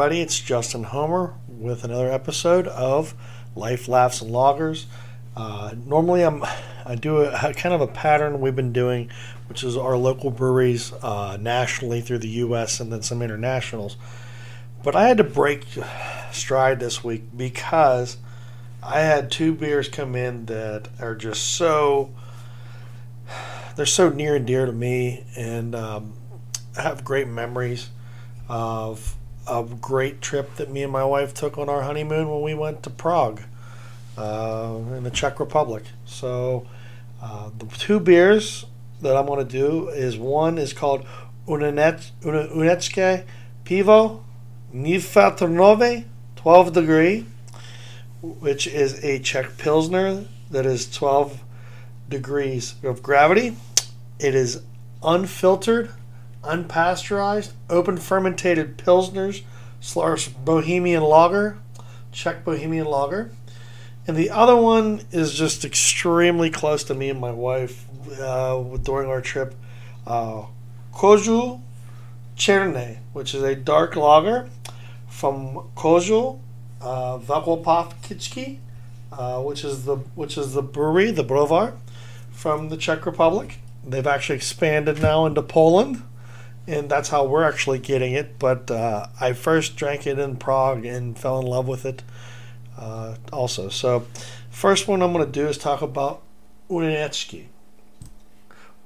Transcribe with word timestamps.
Everybody. 0.00 0.22
It's 0.22 0.40
Justin 0.40 0.84
Homer 0.84 1.34
with 1.46 1.84
another 1.84 2.10
episode 2.10 2.66
of 2.68 3.12
Life 3.54 3.86
Laughs 3.86 4.22
and 4.22 4.30
Loggers. 4.30 4.86
Uh, 5.36 5.74
normally, 5.84 6.22
I'm 6.22 6.42
I 6.86 6.94
do 6.94 7.18
a, 7.18 7.28
a 7.28 7.52
kind 7.52 7.74
of 7.74 7.82
a 7.82 7.86
pattern 7.86 8.40
we've 8.40 8.56
been 8.56 8.72
doing, 8.72 9.10
which 9.46 9.62
is 9.62 9.76
our 9.76 9.98
local 9.98 10.30
breweries 10.30 10.94
uh, 11.02 11.36
nationally 11.38 12.00
through 12.00 12.20
the 12.20 12.30
U.S. 12.30 12.80
and 12.80 12.90
then 12.90 13.02
some 13.02 13.20
internationals. 13.20 13.98
But 14.82 14.96
I 14.96 15.06
had 15.06 15.18
to 15.18 15.24
break 15.24 15.66
stride 16.32 16.80
this 16.80 17.04
week 17.04 17.24
because 17.36 18.16
I 18.82 19.00
had 19.00 19.30
two 19.30 19.52
beers 19.52 19.90
come 19.90 20.16
in 20.16 20.46
that 20.46 20.88
are 20.98 21.14
just 21.14 21.56
so 21.56 22.10
they're 23.76 23.84
so 23.84 24.08
near 24.08 24.34
and 24.36 24.46
dear 24.46 24.64
to 24.64 24.72
me, 24.72 25.26
and 25.36 25.74
um, 25.74 26.14
have 26.74 27.04
great 27.04 27.28
memories 27.28 27.90
of 28.48 29.14
a 29.50 29.64
great 29.64 30.22
trip 30.22 30.54
that 30.56 30.70
me 30.70 30.82
and 30.82 30.92
my 30.92 31.04
wife 31.04 31.34
took 31.34 31.58
on 31.58 31.68
our 31.68 31.82
honeymoon 31.82 32.30
when 32.30 32.40
we 32.40 32.54
went 32.54 32.84
to 32.84 32.90
Prague 32.90 33.42
uh, 34.16 34.78
in 34.96 35.02
the 35.02 35.10
Czech 35.10 35.40
Republic. 35.40 35.82
So 36.04 36.66
uh, 37.20 37.50
the 37.58 37.66
two 37.66 37.98
beers 37.98 38.64
that 39.02 39.16
I'm 39.16 39.26
going 39.26 39.44
to 39.44 39.52
do 39.52 39.88
is 39.88 40.16
one 40.16 40.56
is 40.56 40.72
called 40.72 41.04
Unecke 41.48 43.24
Pivo 43.64 44.22
Nifatrnove 44.74 46.04
12 46.36 46.72
degree, 46.72 47.26
which 48.22 48.66
is 48.66 49.02
a 49.04 49.18
Czech 49.18 49.58
Pilsner 49.58 50.24
that 50.50 50.64
is 50.64 50.90
12 50.90 51.42
degrees 52.08 52.76
of 52.84 53.02
gravity. 53.02 53.56
It 54.18 54.34
is 54.34 54.62
unfiltered, 55.02 55.90
unpasteurized, 56.42 57.52
open 57.68 57.96
fermented 57.96 58.78
Pilsners 58.78 59.42
slash 59.80 60.28
Bohemian 60.28 61.02
Lager, 61.02 61.58
Czech 62.12 62.44
Bohemian 62.44 62.86
Lager. 62.86 63.30
And 64.06 64.16
the 64.16 64.30
other 64.30 64.56
one 64.56 65.02
is 65.12 65.34
just 65.34 65.64
extremely 65.64 66.50
close 66.50 66.82
to 66.84 66.94
me 66.94 67.10
and 67.10 67.20
my 67.20 67.30
wife 67.30 67.86
uh, 68.20 68.62
during 68.82 69.08
our 69.08 69.20
trip. 69.20 69.54
Uh, 70.06 70.46
Kozu 70.92 71.60
Cherne, 72.36 72.98
which 73.12 73.34
is 73.34 73.42
a 73.42 73.54
dark 73.54 73.94
lager 73.96 74.48
from 75.08 75.68
Kozu, 75.76 76.40
uh, 76.80 77.18
uh, 79.12 79.42
which 79.42 79.64
is 79.64 79.84
the 79.84 79.96
which 80.14 80.38
is 80.38 80.54
the 80.54 80.62
brewery, 80.62 81.10
the 81.10 81.24
Brovar, 81.24 81.74
from 82.30 82.70
the 82.70 82.76
Czech 82.76 83.04
Republic. 83.04 83.58
They've 83.86 84.06
actually 84.06 84.36
expanded 84.36 85.02
now 85.02 85.26
into 85.26 85.42
Poland, 85.42 86.02
and 86.66 86.90
that's 86.90 87.08
how 87.08 87.24
we're 87.24 87.44
actually 87.44 87.78
getting 87.78 88.12
it. 88.12 88.38
But 88.38 88.70
uh, 88.70 89.06
I 89.20 89.32
first 89.32 89.76
drank 89.76 90.06
it 90.06 90.18
in 90.18 90.36
Prague 90.36 90.84
and 90.84 91.18
fell 91.18 91.38
in 91.38 91.46
love 91.46 91.68
with 91.68 91.84
it 91.84 92.02
uh, 92.78 93.16
also. 93.32 93.68
So, 93.68 94.06
first 94.50 94.88
one 94.88 95.02
I'm 95.02 95.12
going 95.12 95.24
to 95.24 95.30
do 95.30 95.46
is 95.48 95.58
talk 95.58 95.82
about 95.82 96.22
Unecki. 96.68 97.46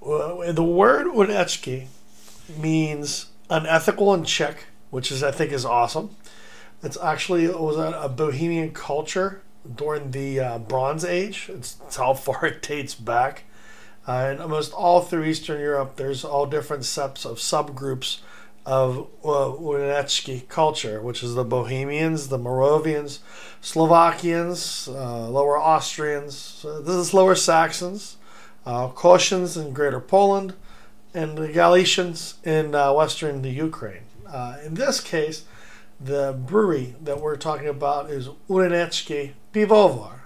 The 0.02 0.62
word 0.62 1.06
Unecki 1.06 1.86
means 2.58 3.26
unethical 3.48 4.12
in 4.14 4.24
Czech, 4.24 4.66
which 4.90 5.10
is 5.10 5.22
I 5.22 5.30
think 5.30 5.52
is 5.52 5.64
awesome. 5.64 6.14
It's 6.82 6.98
actually 7.02 7.46
it 7.46 7.58
was 7.58 7.76
a, 7.76 7.98
a 8.02 8.08
Bohemian 8.08 8.72
culture 8.72 9.40
during 9.74 10.10
the 10.10 10.40
uh, 10.40 10.58
Bronze 10.58 11.04
Age. 11.04 11.48
It's, 11.48 11.78
it's, 11.86 11.96
how 11.96 12.14
far 12.14 12.44
it 12.46 12.62
dates 12.62 12.94
back. 12.94 13.44
Uh, 14.06 14.28
and 14.30 14.40
almost 14.40 14.72
all 14.72 15.00
through 15.00 15.24
Eastern 15.24 15.60
Europe, 15.60 15.96
there's 15.96 16.24
all 16.24 16.46
different 16.46 16.84
sets 16.84 17.24
of 17.24 17.38
subgroups 17.38 18.20
of 18.66 19.08
uh, 19.24 20.42
culture, 20.48 21.00
which 21.00 21.22
is 21.22 21.34
the 21.34 21.44
Bohemians, 21.44 22.28
the 22.28 22.38
Moravians, 22.38 23.20
Slovakians, 23.60 24.88
uh, 24.88 25.28
Lower 25.28 25.58
Austrians, 25.58 26.64
uh, 26.66 26.80
this 26.80 26.94
is 26.94 27.14
Lower 27.14 27.34
Saxons, 27.34 28.16
uh, 28.64 28.88
Kosians 28.88 29.62
in 29.62 29.72
Greater 29.72 30.00
Poland, 30.00 30.54
and 31.12 31.36
the 31.36 31.48
Galicians 31.48 32.34
in 32.42 32.74
uh, 32.74 32.92
Western 32.92 33.42
the 33.42 33.50
Ukraine. 33.50 34.02
Uh, 34.26 34.56
in 34.64 34.74
this 34.74 35.00
case, 35.00 35.44
the 36.00 36.32
brewery 36.32 36.96
that 37.02 37.20
we're 37.20 37.36
talking 37.36 37.68
about 37.68 38.10
is 38.10 38.28
Unecke 38.48 39.32
Pivovar, 39.52 40.20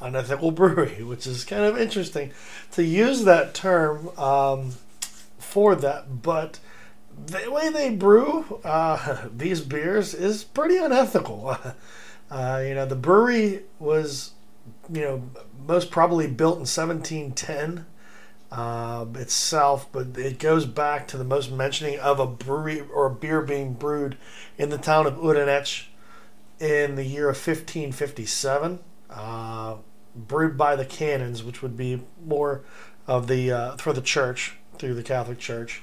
unethical 0.00 0.50
brewery, 0.50 1.02
which 1.04 1.26
is 1.26 1.44
kind 1.44 1.64
of 1.64 1.78
interesting 1.78 2.32
to 2.72 2.84
use 2.84 3.24
that 3.24 3.54
term 3.54 4.16
um, 4.18 4.72
for 5.38 5.74
that, 5.74 6.22
but 6.22 6.58
the 7.26 7.50
way 7.50 7.70
they 7.70 7.90
brew 7.90 8.60
uh, 8.64 9.28
these 9.36 9.60
beers 9.60 10.14
is 10.14 10.44
pretty 10.44 10.76
unethical. 10.76 11.56
Uh, 12.30 12.64
you 12.66 12.74
know, 12.74 12.86
the 12.86 12.96
brewery 12.96 13.62
was, 13.78 14.32
you 14.90 15.02
know, 15.02 15.22
most 15.68 15.90
probably 15.90 16.26
built 16.26 16.54
in 16.54 16.60
1710 16.60 17.86
uh, 18.50 19.04
itself, 19.16 19.86
but 19.92 20.16
it 20.16 20.38
goes 20.38 20.64
back 20.64 21.06
to 21.08 21.16
the 21.16 21.24
most 21.24 21.52
mentioning 21.52 21.98
of 21.98 22.18
a 22.18 22.26
brewery 22.26 22.80
or 22.80 23.06
a 23.06 23.10
beer 23.10 23.42
being 23.42 23.74
brewed 23.74 24.16
in 24.56 24.70
the 24.70 24.78
town 24.78 25.06
of 25.06 25.14
Udenech 25.14 25.86
in 26.58 26.94
the 26.94 27.04
year 27.04 27.28
of 27.28 27.36
1557, 27.36 28.78
uh, 29.14 29.76
brewed 30.14 30.56
by 30.56 30.76
the 30.76 30.84
canons, 30.84 31.42
which 31.42 31.62
would 31.62 31.76
be 31.76 32.02
more 32.24 32.62
of 33.06 33.28
the 33.28 33.50
uh, 33.52 33.76
for 33.76 33.92
the 33.92 34.00
church 34.00 34.56
through 34.78 34.94
the 34.94 35.02
Catholic 35.02 35.38
Church. 35.38 35.82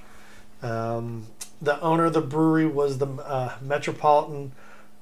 Um, 0.61 1.27
the 1.61 1.79
owner 1.81 2.05
of 2.05 2.13
the 2.13 2.21
brewery 2.21 2.65
was 2.65 2.97
the 2.97 3.07
uh, 3.07 3.55
Metropolitan 3.61 4.51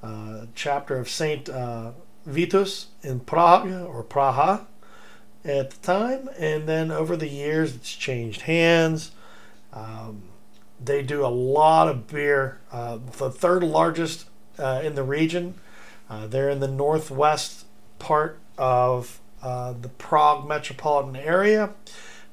uh, 0.03 0.45
chapter 0.56 0.97
of 0.97 1.09
Saint 1.09 1.50
uh, 1.50 1.91
Vitus 2.25 2.88
in 3.01 3.22
Prague 3.22 3.72
or 3.72 4.03
Praha 4.03 4.66
at 5.44 5.72
the 5.72 5.78
time, 5.78 6.29
and 6.38 6.68
then 6.68 6.91
over 6.91 7.16
the 7.16 7.29
years 7.29 7.75
it's 7.75 7.94
changed 7.94 8.41
hands. 8.41 9.12
Um, 9.73 10.23
they 10.84 11.01
do 11.01 11.25
a 11.25 11.28
lot 11.28 11.88
of 11.88 12.07
beer. 12.07 12.59
Uh, 12.72 13.00
the 13.18 13.29
third 13.29 13.63
largest 13.63 14.28
in 14.57 14.95
the 14.95 15.03
region. 15.03 15.56
They're 16.09 16.50
in 16.50 16.59
the 16.59 16.68
northwest 16.68 17.66
part 17.99 18.39
of 18.57 19.19
uh, 19.41 19.73
the 19.79 19.89
Prague 19.89 20.47
metropolitan 20.47 21.15
area, 21.15 21.73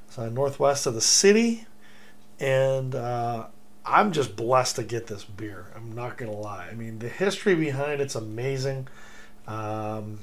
so 0.09 0.29
northwest 0.29 0.87
of 0.87 0.95
the 0.95 1.01
city, 1.01 1.67
and 2.41 2.95
uh, 2.95 3.47
I'm 3.85 4.13
just 4.13 4.35
blessed 4.37 4.77
to 4.77 4.83
get 4.83 5.07
this 5.07 5.25
beer. 5.25 5.67
I'm 5.77 5.93
not 5.93 6.17
gonna 6.17 6.33
lie. 6.33 6.69
I 6.71 6.75
mean, 6.75 6.99
the 6.99 7.09
history 7.09 7.55
behind 7.55 8.01
it's 8.01 8.15
amazing. 8.15 8.89
Um, 9.47 10.19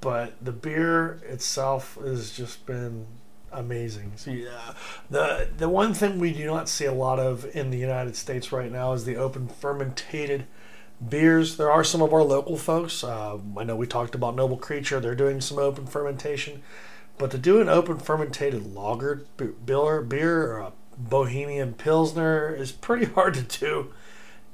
but 0.00 0.34
the 0.44 0.52
beer 0.52 1.20
itself 1.28 1.96
has 2.02 2.32
just 2.32 2.66
been 2.66 3.06
amazing. 3.52 4.12
So 4.16 4.30
yeah, 4.30 4.74
the 5.10 5.48
the 5.56 5.68
one 5.68 5.94
thing 5.94 6.18
we 6.18 6.32
do 6.32 6.46
not 6.46 6.68
see 6.68 6.84
a 6.84 6.92
lot 6.92 7.18
of 7.18 7.44
in 7.54 7.70
the 7.70 7.78
United 7.78 8.16
States 8.16 8.52
right 8.52 8.70
now 8.70 8.92
is 8.92 9.04
the 9.04 9.16
open 9.16 9.48
fermented 9.48 10.46
beers. 11.08 11.56
There 11.56 11.70
are 11.70 11.84
some 11.84 12.02
of 12.02 12.12
our 12.12 12.22
local 12.22 12.56
folks. 12.56 13.02
Uh, 13.04 13.38
I 13.56 13.64
know 13.64 13.76
we 13.76 13.86
talked 13.86 14.14
about 14.14 14.36
Noble 14.36 14.56
Creature. 14.56 15.00
They're 15.00 15.14
doing 15.14 15.40
some 15.40 15.58
open 15.58 15.86
fermentation, 15.86 16.62
but 17.18 17.30
to 17.30 17.38
do 17.38 17.60
an 17.60 17.68
open 17.68 17.98
fermented 17.98 18.74
lager 18.74 19.26
beer, 19.36 20.02
beer 20.02 20.52
or 20.52 20.58
a 20.58 20.72
Bohemian 20.96 21.74
Pilsner 21.74 22.54
is 22.54 22.72
pretty 22.72 23.06
hard 23.14 23.34
to 23.34 23.42
do 23.42 23.92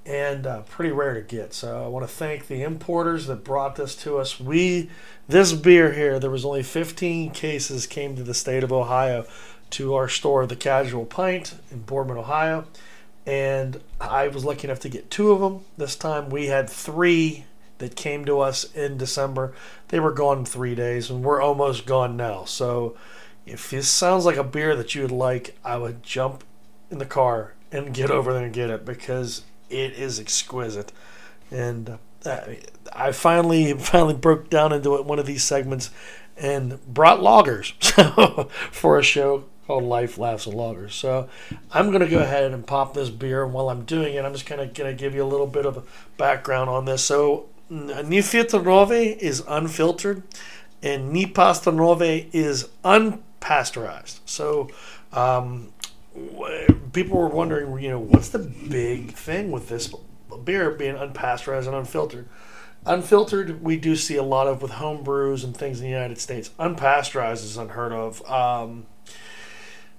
and 0.06 0.46
uh, 0.46 0.62
pretty 0.62 0.90
rare 0.90 1.14
to 1.14 1.20
get. 1.20 1.52
So 1.52 1.84
I 1.84 1.88
want 1.88 2.08
to 2.08 2.12
thank 2.12 2.46
the 2.46 2.62
importers 2.62 3.26
that 3.26 3.44
brought 3.44 3.76
this 3.76 3.94
to 3.96 4.16
us. 4.18 4.40
We 4.40 4.88
this 5.28 5.52
beer 5.52 5.92
here, 5.92 6.18
there 6.18 6.30
was 6.30 6.46
only 6.46 6.62
15 6.62 7.30
cases 7.32 7.86
came 7.86 8.16
to 8.16 8.22
the 8.22 8.32
state 8.32 8.64
of 8.64 8.72
Ohio 8.72 9.26
to 9.70 9.94
our 9.94 10.08
store, 10.08 10.46
the 10.46 10.56
Casual 10.56 11.04
Pint 11.04 11.56
in 11.70 11.82
Boardman, 11.82 12.16
Ohio, 12.16 12.66
and 13.28 13.78
I 14.00 14.28
was 14.28 14.46
lucky 14.46 14.66
enough 14.66 14.80
to 14.80 14.88
get 14.88 15.10
two 15.10 15.32
of 15.32 15.40
them. 15.40 15.66
This 15.76 15.96
time 15.96 16.30
we 16.30 16.46
had 16.46 16.70
three 16.70 17.44
that 17.76 17.94
came 17.94 18.24
to 18.24 18.40
us 18.40 18.64
in 18.72 18.96
December. 18.96 19.52
They 19.88 20.00
were 20.00 20.12
gone 20.12 20.46
three 20.46 20.74
days, 20.74 21.10
and 21.10 21.22
we're 21.22 21.42
almost 21.42 21.84
gone 21.84 22.16
now. 22.16 22.44
So 22.44 22.96
if 23.44 23.68
this 23.68 23.86
sounds 23.86 24.24
like 24.24 24.38
a 24.38 24.44
beer 24.44 24.74
that 24.76 24.94
you 24.94 25.02
would 25.02 25.12
like, 25.12 25.58
I 25.62 25.76
would 25.76 26.02
jump 26.02 26.42
in 26.90 26.96
the 26.96 27.04
car 27.04 27.52
and 27.70 27.92
get 27.92 28.10
over 28.10 28.32
there 28.32 28.44
and 28.44 28.54
get 28.54 28.70
it 28.70 28.86
because 28.86 29.42
it 29.68 29.92
is 29.92 30.18
exquisite. 30.18 30.90
And 31.50 31.98
uh, 32.24 32.40
I 32.94 33.12
finally 33.12 33.74
finally 33.78 34.14
broke 34.14 34.48
down 34.48 34.72
into 34.72 35.02
one 35.02 35.18
of 35.18 35.26
these 35.26 35.44
segments 35.44 35.90
and 36.34 36.82
brought 36.86 37.22
loggers 37.22 37.74
for 38.70 38.98
a 38.98 39.02
show 39.02 39.44
called 39.68 39.84
Life 39.84 40.16
Laughs 40.16 40.46
and 40.46 40.56
Loggers. 40.56 40.94
So 40.94 41.28
I'm 41.70 41.90
going 41.90 42.00
to 42.00 42.08
go 42.08 42.20
ahead 42.20 42.50
and 42.52 42.66
pop 42.66 42.94
this 42.94 43.10
beer. 43.10 43.44
And 43.44 43.52
while 43.52 43.68
I'm 43.68 43.84
doing 43.84 44.14
it, 44.14 44.24
I'm 44.24 44.32
just 44.32 44.46
kind 44.46 44.62
of 44.62 44.72
going 44.72 44.90
to 44.90 44.98
give 44.98 45.14
you 45.14 45.22
a 45.22 45.28
little 45.28 45.46
bit 45.46 45.66
of 45.66 45.76
a 45.76 45.82
background 46.16 46.70
on 46.70 46.86
this. 46.86 47.04
So 47.04 47.50
Nifiltrnove 47.70 49.18
is 49.18 49.44
unfiltered 49.46 50.22
and 50.82 51.14
Nipasternove 51.14 52.30
is 52.32 52.70
unpasteurized. 52.82 54.20
So 54.24 54.70
um, 55.12 55.72
people 56.94 57.18
were 57.18 57.28
wondering, 57.28 57.78
you 57.82 57.90
know, 57.90 58.00
what's 58.00 58.30
the 58.30 58.38
big 58.38 59.12
thing 59.12 59.50
with 59.50 59.68
this 59.68 59.94
beer 60.44 60.70
being 60.70 60.94
unpasteurized 60.94 61.66
and 61.66 61.76
unfiltered. 61.76 62.26
Unfiltered, 62.86 63.62
we 63.62 63.76
do 63.76 63.96
see 63.96 64.16
a 64.16 64.22
lot 64.22 64.46
of 64.46 64.62
with 64.62 64.70
home 64.72 65.02
brews 65.02 65.44
and 65.44 65.54
things 65.54 65.78
in 65.78 65.84
the 65.84 65.90
United 65.90 66.18
States. 66.18 66.50
Unpasteurized 66.58 67.44
is 67.44 67.58
unheard 67.58 67.92
of. 67.92 68.26
Um, 68.30 68.86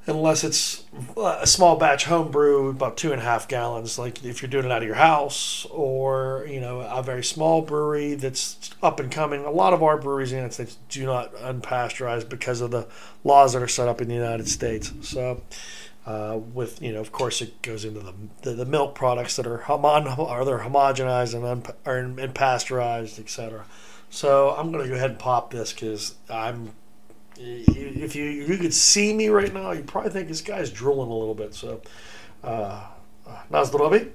unless 0.09 0.43
it's 0.43 0.83
a 1.17 1.47
small 1.47 1.77
batch 1.77 2.05
home 2.05 2.31
brew, 2.31 2.69
about 2.69 2.97
two 2.97 3.11
and 3.11 3.21
a 3.21 3.23
half 3.23 3.47
gallons. 3.47 3.99
Like 3.99 4.23
if 4.25 4.41
you're 4.41 4.49
doing 4.49 4.65
it 4.65 4.71
out 4.71 4.81
of 4.81 4.87
your 4.87 4.95
house, 4.95 5.65
or 5.69 6.45
you 6.49 6.59
know 6.59 6.81
a 6.81 7.03
very 7.03 7.23
small 7.23 7.61
brewery 7.61 8.15
that's 8.15 8.71
up 8.81 8.99
and 8.99 9.11
coming. 9.11 9.45
A 9.45 9.51
lot 9.51 9.73
of 9.73 9.83
our 9.83 9.97
breweries 9.97 10.31
in 10.31 10.43
the 10.43 10.51
States 10.51 10.77
do 10.89 11.05
not 11.05 11.33
unpasteurize 11.35 12.27
because 12.27 12.61
of 12.61 12.71
the 12.71 12.87
laws 13.23 13.53
that 13.53 13.61
are 13.61 13.67
set 13.67 13.87
up 13.87 14.01
in 14.01 14.07
the 14.07 14.15
United 14.15 14.47
States. 14.47 14.91
So. 15.01 15.41
Uh, 16.05 16.39
with 16.55 16.81
you 16.81 16.91
know, 16.91 17.01
of 17.01 17.11
course, 17.11 17.39
it 17.39 17.61
goes 17.61 17.85
into 17.85 17.99
the, 17.99 18.13
the, 18.41 18.51
the 18.53 18.65
milk 18.65 18.95
products 18.95 19.35
that 19.35 19.45
are 19.45 19.57
homo- 19.57 20.25
are 20.25 20.43
they're 20.43 20.59
homogenized 20.59 21.35
and, 21.35 21.45
un- 21.85 22.17
and 22.17 22.33
pasteurized, 22.33 23.19
etc. 23.19 23.65
So 24.09 24.55
I'm 24.57 24.71
going 24.71 24.83
to 24.85 24.89
go 24.89 24.95
ahead 24.95 25.11
and 25.11 25.19
pop 25.19 25.51
this 25.51 25.71
because 25.71 26.15
I'm 26.27 26.71
if 27.39 28.15
you 28.15 28.43
if 28.43 28.49
you 28.49 28.57
could 28.57 28.73
see 28.73 29.13
me 29.13 29.29
right 29.29 29.53
now, 29.53 29.71
you 29.71 29.83
probably 29.83 30.11
think 30.11 30.27
this 30.27 30.41
guy's 30.41 30.69
drooling 30.69 31.09
a 31.09 31.15
little 31.15 31.35
bit. 31.35 31.55
So, 31.55 31.81
uh, 32.43 32.85
Nazdrovi. 33.51 34.11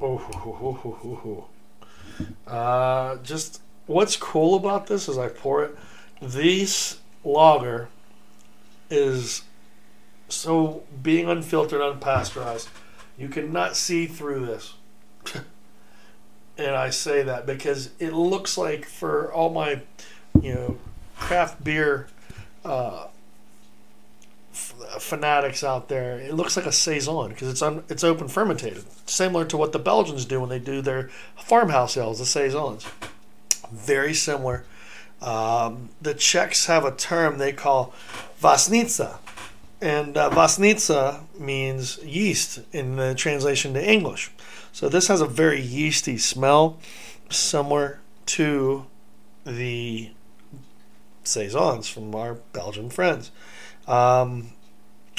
Oh, 0.00 1.48
uh, 2.46 3.16
just 3.18 3.62
what's 3.86 4.16
cool 4.16 4.56
about 4.56 4.86
this 4.86 5.08
is 5.08 5.18
I 5.18 5.28
pour 5.28 5.64
it. 5.64 5.76
This 6.20 6.98
lager 7.24 7.88
is 8.90 9.42
so 10.28 10.82
being 11.02 11.28
unfiltered, 11.28 11.80
unpasteurized. 11.80 12.68
You 13.16 13.28
cannot 13.28 13.76
see 13.76 14.06
through 14.06 14.46
this. 14.46 14.74
and 16.58 16.74
I 16.74 16.90
say 16.90 17.22
that 17.22 17.46
because 17.46 17.90
it 17.98 18.12
looks 18.12 18.56
like 18.56 18.84
for 18.84 19.32
all 19.32 19.50
my, 19.50 19.82
you 20.40 20.54
know, 20.54 20.78
craft 21.18 21.62
beer 21.62 22.08
uh, 22.64 23.08
f- 24.52 24.74
fanatics 25.00 25.62
out 25.62 25.88
there, 25.88 26.18
it 26.18 26.34
looks 26.34 26.56
like 26.56 26.66
a 26.66 26.72
saison 26.72 27.30
because 27.30 27.48
it's 27.48 27.62
un- 27.62 27.84
it's 27.88 28.04
open 28.04 28.28
fermented, 28.28 28.84
similar 29.06 29.44
to 29.44 29.56
what 29.56 29.72
the 29.72 29.78
Belgians 29.78 30.24
do 30.24 30.40
when 30.40 30.48
they 30.48 30.58
do 30.58 30.80
their 30.80 31.10
farmhouse 31.36 31.96
ales, 31.96 32.18
the 32.18 32.26
saisons. 32.26 32.86
Very 33.70 34.14
similar. 34.14 34.64
Um, 35.20 35.90
the 36.00 36.14
Czechs 36.14 36.66
have 36.66 36.84
a 36.84 36.92
term 36.92 37.38
they 37.38 37.52
call 37.52 37.92
vasnica, 38.40 39.18
and 39.80 40.16
uh, 40.16 40.30
vasnica 40.30 41.22
means 41.38 41.98
yeast 42.04 42.60
in 42.72 42.96
the 42.96 43.14
translation 43.14 43.74
to 43.74 43.84
English. 43.84 44.30
So 44.72 44.88
this 44.88 45.08
has 45.08 45.20
a 45.20 45.26
very 45.26 45.60
yeasty 45.60 46.18
smell, 46.18 46.78
similar 47.30 48.00
to 48.26 48.86
the 49.44 50.10
saisons 51.28 51.88
from 51.88 52.14
our 52.14 52.34
Belgian 52.52 52.90
friends. 52.90 53.30
Um, 53.86 54.52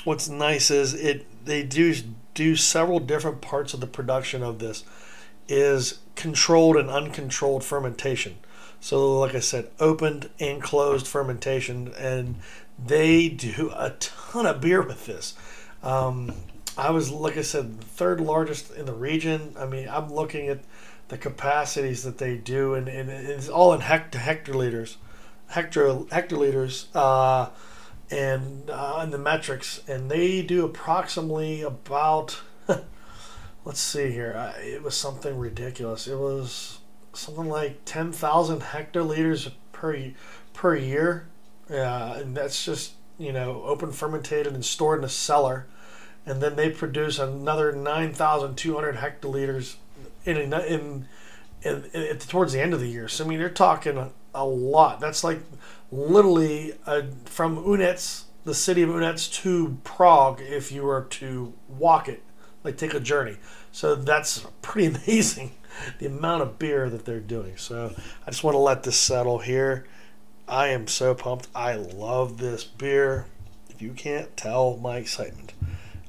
what's 0.04 0.30
nice 0.30 0.72
is 0.72 0.94
it 0.94 1.26
they 1.46 1.64
do 1.64 1.96
do 2.34 2.56
several 2.56 3.00
different 3.00 3.42
parts 3.42 3.74
of 3.74 3.80
the 3.80 3.88
production 3.88 4.44
of 4.44 4.60
this 4.60 4.84
is 5.48 6.00
controlled 6.16 6.78
and 6.78 6.90
uncontrolled 6.90 7.64
fermentation. 7.64 8.38
So, 8.80 9.20
like 9.20 9.36
I 9.36 9.40
said, 9.40 9.70
opened 9.80 10.30
and 10.40 10.62
closed 10.62 11.08
fermentation, 11.08 11.94
and 11.98 12.36
they 12.84 13.28
do 13.28 13.72
a 13.76 13.92
ton 14.00 14.46
of 14.46 14.62
beer 14.62 14.82
with 14.82 15.06
this. 15.06 15.36
Um, 15.84 16.34
I 16.78 16.92
was, 16.92 17.12
like 17.12 17.36
I 17.36 17.42
said, 17.42 17.82
third 17.82 18.22
largest 18.22 18.72
in 18.72 18.86
the 18.86 18.94
region. 18.94 19.54
I 19.60 19.66
mean, 19.66 19.90
I'm 19.90 20.14
looking 20.14 20.48
at 20.48 20.60
the 21.10 21.18
capacities 21.18 22.04
that 22.04 22.20
they 22.20 22.38
do, 22.38 22.74
and, 22.74 22.88
and 22.88 23.10
it's 23.10 23.50
all 23.50 23.74
in 23.74 23.82
hect- 23.82 24.14
hectoliters 24.14 24.96
hectare 25.50 25.94
hectoliters 26.06 26.88
uh, 26.96 27.50
and 28.12 28.70
uh, 28.70 29.02
in 29.04 29.12
the 29.12 29.18
metrics, 29.18 29.82
and 29.88 30.10
they 30.10 30.42
do 30.42 30.66
approximately 30.66 31.62
about. 31.62 32.42
let's 33.66 33.80
see 33.80 34.12
here. 34.12 34.34
Uh, 34.36 34.60
it 34.60 34.82
was 34.82 34.96
something 34.96 35.38
ridiculous. 35.38 36.08
It 36.08 36.18
was 36.18 36.80
something 37.14 37.48
like 37.48 37.84
ten 37.86 38.12
thousand 38.12 38.62
hectoliters 38.62 39.52
per 39.72 40.12
per 40.54 40.76
year, 40.76 41.28
uh, 41.70 42.18
and 42.18 42.36
that's 42.36 42.66
just 42.66 42.94
you 43.18 43.32
know 43.32 43.64
open 43.64 43.92
fermented 43.92 44.48
and 44.48 44.64
stored 44.64 45.00
in 45.00 45.06
a 45.06 45.10
cellar, 45.10 45.68
and 46.26 46.42
then 46.42 46.56
they 46.56 46.70
produce 46.70 47.20
another 47.20 47.72
nine 47.72 48.14
thousand 48.14 48.56
two 48.56 48.76
hundred 48.76 48.96
hectoliters 48.96 49.76
in, 50.26 50.38
in 50.38 50.54
in, 50.54 51.08
in, 51.94 52.18
towards 52.20 52.54
the 52.54 52.62
end 52.62 52.74
of 52.74 52.80
the 52.80 52.88
year. 52.88 53.08
So 53.08 53.26
I 53.26 53.28
mean, 53.28 53.40
they're 53.40 53.50
talking 53.50 54.12
a 54.34 54.46
lot. 54.46 55.00
That's 55.00 55.24
like 55.24 55.40
literally 55.92 56.74
uh, 56.86 57.04
from 57.26 57.58
Unets, 57.64 58.24
the 58.44 58.54
city 58.54 58.82
of 58.82 58.90
Unets, 58.90 59.32
to 59.42 59.78
Prague, 59.84 60.42
if 60.42 60.72
you 60.72 60.84
were 60.84 61.04
to 61.12 61.54
walk 61.68 62.08
it, 62.08 62.24
like 62.64 62.78
take 62.78 62.94
a 62.94 63.00
journey. 63.00 63.38
So 63.72 63.96
that's 63.96 64.46
pretty 64.62 64.88
amazing, 64.96 65.52
the 66.00 66.08
amount 66.08 66.42
of 66.42 66.60
beer 66.60 66.90
that 66.90 67.06
they're 67.06 67.20
doing. 67.20 67.58
So 67.58 67.94
I 68.26 68.32
just 68.32 68.44
want 68.44 68.56
to 68.56 68.60
let 68.60 68.84
this 68.84 68.98
settle 68.98 69.40
here. 69.40 69.86
I 70.48 70.70
am 70.70 70.88
so 70.88 71.14
pumped. 71.14 71.48
I 71.54 71.76
love 71.76 72.38
this 72.38 72.64
beer. 72.64 73.26
If 73.70 73.82
you 73.82 73.92
can't 73.94 74.36
tell 74.36 74.78
my 74.78 74.98
excitement. 74.98 75.54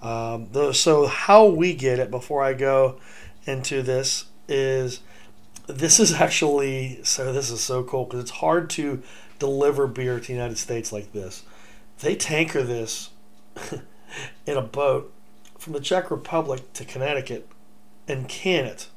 Um, 0.03 0.49
the, 0.53 0.73
so 0.73 1.07
how 1.07 1.47
we 1.47 1.75
get 1.75 1.99
it 1.99 2.11
before 2.11 2.43
I 2.43 2.55
go 2.55 2.99
into 3.45 3.83
this 3.83 4.27
is 4.49 5.01
this 5.73 6.01
is 6.01 6.15
actually 6.15 7.01
so 7.03 7.33
this 7.33 7.51
is 7.51 7.61
so 7.61 7.83
cool 7.83 8.05
because 8.05 8.21
it's 8.21 8.31
hard 8.31 8.71
to 8.71 9.03
deliver 9.39 9.87
beer 9.87 10.21
to 10.21 10.27
the 10.27 10.33
United 10.33 10.59
States 10.59 10.93
like 10.93 11.13
this. 11.13 11.43
They 12.01 12.15
tanker 12.15 12.63
this 12.63 13.11
in 14.47 14.57
a 14.57 14.63
boat 14.63 15.13
from 15.59 15.73
the 15.73 15.81
Czech 15.81 16.11
Republic 16.11 16.73
to 16.75 16.85
Connecticut 16.85 17.49
and 18.09 18.29
can 18.29 18.65
it, 18.65 18.89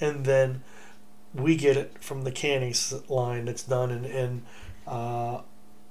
and 0.00 0.24
then 0.24 0.62
we 1.34 1.56
get 1.56 1.76
it 1.76 1.96
from 2.00 2.22
the 2.22 2.32
canning 2.32 2.74
line 3.08 3.44
that's 3.44 3.62
done 3.62 3.90
in, 3.90 4.04
in 4.04 4.42
uh, 4.86 5.42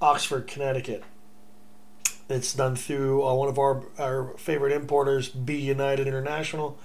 Oxford, 0.01 0.48
Connecticut. 0.48 1.04
It's 2.27 2.54
done 2.54 2.75
through 2.75 3.24
uh, 3.24 3.34
one 3.36 3.50
of 3.50 3.60
our, 3.60 3.84
our 4.00 4.34
favorite 4.38 4.72
importers, 4.72 5.30
B 5.30 5.58
United 5.58 6.08
International, 6.08 6.80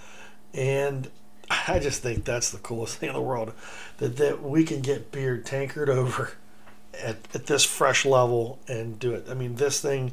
and 0.53 1.11
I 1.51 1.81
just 1.81 2.01
think 2.01 2.25
that's 2.25 2.51
the 2.51 2.59
coolest 2.59 2.99
thing 2.99 3.09
in 3.09 3.15
the 3.15 3.21
world 3.21 3.53
that, 3.99 4.17
that 4.19 4.43
we 4.43 4.65
can 4.65 4.81
get 4.81 5.11
beer 5.11 5.37
tankered 5.37 5.89
over 5.91 6.33
at, 7.03 7.17
at 7.35 7.47
this 7.47 7.65
fresh 7.65 8.07
level 8.07 8.61
and 8.69 8.99
do 8.99 9.13
it. 9.15 9.27
I 9.29 9.35
mean, 9.35 9.57
this 9.57 9.81
thing 9.81 10.13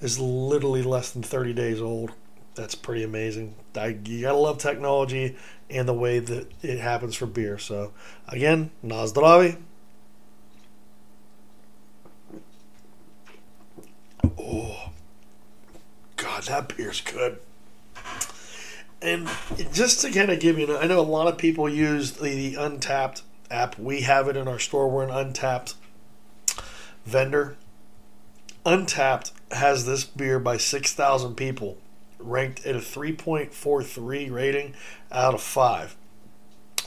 is 0.00 0.18
literally 0.20 0.82
less 0.82 1.10
than 1.10 1.22
30 1.22 1.52
days 1.54 1.80
old. 1.80 2.12
That's 2.54 2.76
pretty 2.76 3.02
amazing. 3.02 3.54
I, 3.74 3.98
you 4.04 4.22
gotta 4.22 4.38
love 4.38 4.58
technology 4.58 5.36
and 5.68 5.88
the 5.88 5.92
way 5.92 6.20
that 6.20 6.50
it 6.62 6.78
happens 6.78 7.16
for 7.16 7.26
beer. 7.26 7.58
So, 7.58 7.92
again, 8.28 8.70
Nazdravi. 8.84 9.58
Oh, 14.38 14.90
God, 16.16 16.44
that 16.44 16.76
beer's 16.76 17.00
good 17.00 17.38
and 19.06 19.28
just 19.72 20.00
to 20.00 20.10
kind 20.10 20.30
of 20.30 20.40
give 20.40 20.58
you, 20.58 20.76
I 20.76 20.88
know 20.88 20.98
a 20.98 21.02
lot 21.02 21.28
of 21.28 21.38
people 21.38 21.68
use 21.68 22.12
the, 22.12 22.34
the 22.34 22.54
Untappd 22.54 23.22
app. 23.52 23.78
We 23.78 24.00
have 24.00 24.26
it 24.26 24.36
in 24.36 24.48
our 24.48 24.58
store. 24.58 24.90
We're 24.90 25.04
an 25.04 25.32
Untappd 25.32 25.74
vendor. 27.04 27.56
Untappd 28.64 29.30
has 29.52 29.86
this 29.86 30.02
beer 30.02 30.40
by 30.40 30.56
6,000 30.56 31.36
people, 31.36 31.78
ranked 32.18 32.66
at 32.66 32.74
a 32.74 32.80
3.43 32.80 34.32
rating 34.32 34.74
out 35.12 35.34
of 35.34 35.40
5. 35.40 35.96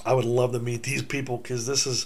I 0.05 0.13
would 0.13 0.25
love 0.25 0.51
to 0.51 0.59
meet 0.59 0.83
these 0.83 1.03
people 1.03 1.37
because 1.37 1.67
this 1.67 1.87
is 1.87 2.05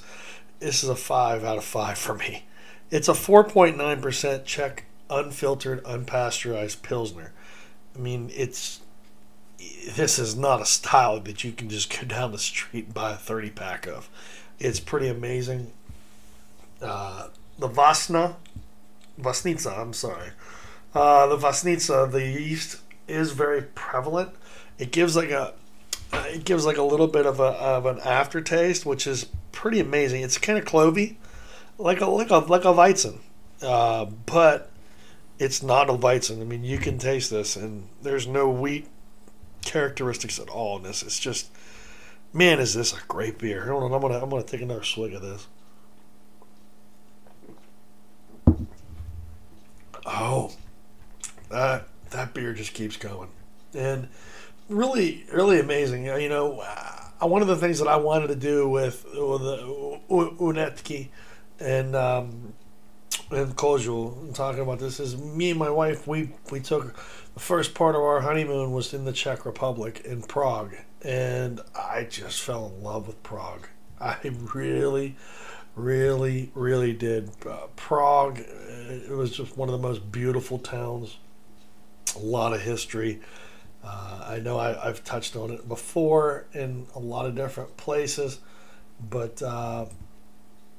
this 0.60 0.84
is 0.84 0.90
a 0.90 0.96
5 0.96 1.44
out 1.44 1.58
of 1.58 1.64
5 1.64 1.98
for 1.98 2.14
me. 2.14 2.46
It's 2.92 3.10
a 3.10 3.14
4.9% 3.14 4.46
Czech 4.46 4.86
unfiltered 5.10 5.84
unpasteurized 5.84 6.84
pilsner. 6.84 7.34
I 7.96 8.00
mean, 8.00 8.32
it's 8.34 8.80
this 9.96 10.20
is 10.20 10.36
not 10.36 10.62
a 10.62 10.66
style 10.66 11.20
that 11.20 11.44
you 11.44 11.52
can 11.52 11.70
just 11.70 11.90
go 11.90 12.08
down 12.08 12.32
the 12.32 12.38
street 12.38 12.86
and 12.86 12.94
buy 12.94 13.12
a 13.12 13.18
30 13.18 13.52
pack 13.52 13.88
of. 13.88 14.10
It's 14.60 14.80
pretty 14.80 15.08
amazing. 15.08 15.72
Uh, 16.82 17.28
the 17.58 17.70
Vasna, 17.70 18.36
Vasnica, 19.20 19.78
I'm 19.78 19.94
sorry. 19.94 20.30
Uh, 20.94 21.28
the 21.28 21.38
Vasnica, 21.38 22.12
the 22.12 22.26
yeast 22.26 22.82
is 23.08 23.32
very 23.32 23.62
prevalent. 23.62 24.32
It 24.78 24.92
gives 24.92 25.16
like 25.16 25.30
a 25.32 25.54
uh, 26.12 26.26
it 26.28 26.46
gives 26.46 26.66
like 26.66 26.78
a 26.78 26.84
little 26.84 27.08
bit 27.08 27.26
of 27.26 27.40
a 27.40 27.44
of 27.44 27.86
an 27.86 28.00
aftertaste, 28.00 28.86
which 28.86 29.08
is 29.08 29.28
pretty 29.52 29.80
amazing. 29.80 30.22
It's 30.22 30.38
kind 30.38 30.60
of 30.60 30.66
clovey, 30.66 31.16
like 31.78 32.02
a 32.02 32.06
like 32.06 32.30
a 32.30 32.38
like 32.38 32.66
a 32.66 32.74
Weizen, 32.74 33.20
uh, 33.62 34.06
but 34.26 34.70
it's 35.40 35.64
not 35.64 35.90
a 35.90 35.94
Weizen. 35.94 36.42
I 36.42 36.44
mean, 36.44 36.64
you 36.64 36.78
can 36.78 36.98
taste 36.98 37.32
this, 37.32 37.56
and 37.56 37.88
there's 38.02 38.28
no 38.28 38.50
wheat 38.50 38.88
characteristics 39.66 40.40
at 40.40 40.50
all 40.50 40.78
in 40.78 40.84
this. 40.84 41.04
It's 41.04 41.20
just, 41.20 41.50
man, 42.32 42.60
is 42.60 42.74
this 42.74 42.94
a 42.94 43.02
great 43.08 43.40
beer? 43.40 43.66
Hold 43.66 43.84
on, 43.84 43.94
I'm 43.94 44.02
gonna 44.02 44.22
I'm 44.22 44.30
gonna 44.30 44.44
take 44.44 44.62
another 44.62 44.84
swig 44.84 45.14
of 45.14 45.22
this. 45.22 45.48
Oh, 50.06 50.52
that 51.50 51.88
that 52.10 52.34
beer 52.34 52.54
just 52.54 52.74
keeps 52.74 52.98
going, 52.98 53.30
and 53.74 54.10
really, 54.70 55.26
really 55.32 55.60
amazing. 55.60 56.06
You 56.06 56.30
know, 56.30 56.60
uh, 56.60 57.28
one 57.28 57.42
of 57.42 57.48
the 57.48 57.56
things 57.56 57.80
that 57.80 57.88
I 57.88 57.98
wanted 57.98 58.28
to 58.28 58.36
do 58.36 58.68
with, 58.68 59.06
with 59.14 59.42
Unetki 60.10 61.10
and 61.60 61.96
um, 61.96 62.54
and 63.34 63.58
and 63.58 64.36
talking 64.36 64.62
about 64.62 64.80
this 64.80 65.00
is 65.00 65.18
me 65.18 65.52
and 65.52 65.60
my 65.60 65.70
wife. 65.70 66.08
We 66.08 66.30
we 66.52 66.60
took 66.60 66.96
the 67.34 67.40
first 67.40 67.74
part 67.74 67.96
of 67.96 68.02
our 68.02 68.22
honeymoon 68.22 68.72
was 68.72 68.94
in 68.94 69.06
the 69.06 69.14
Czech 69.14 69.46
Republic 69.46 70.02
in 70.06 70.22
Prague, 70.22 70.76
and 71.02 71.62
I 71.76 72.08
just 72.10 72.42
fell 72.42 72.68
in 72.76 72.84
love 72.84 73.08
with 73.08 73.22
Prague. 73.24 73.68
I 74.00 74.18
really, 74.54 75.16
really, 75.76 76.52
really 76.54 76.94
did. 76.94 77.32
Uh, 77.48 77.68
Prague, 77.76 78.40
uh, 78.40 78.94
it 78.94 79.16
was 79.16 79.36
just 79.36 79.58
one 79.58 79.70
of 79.70 79.74
the 79.74 79.88
most 79.88 80.12
beautiful 80.12 80.60
towns. 80.60 81.18
A 82.16 82.20
lot 82.20 82.54
of 82.54 82.62
history. 82.62 83.22
Uh, 83.84 84.26
I 84.28 84.40
know 84.40 84.60
I, 84.60 84.86
have 84.86 85.04
touched 85.04 85.36
on 85.36 85.52
it 85.52 85.68
before 85.68 86.46
in 86.54 86.88
a 86.96 87.00
lot 87.00 87.26
of 87.26 87.36
different 87.36 87.76
places, 87.76 88.40
but 89.10 89.42
uh, 89.42 89.88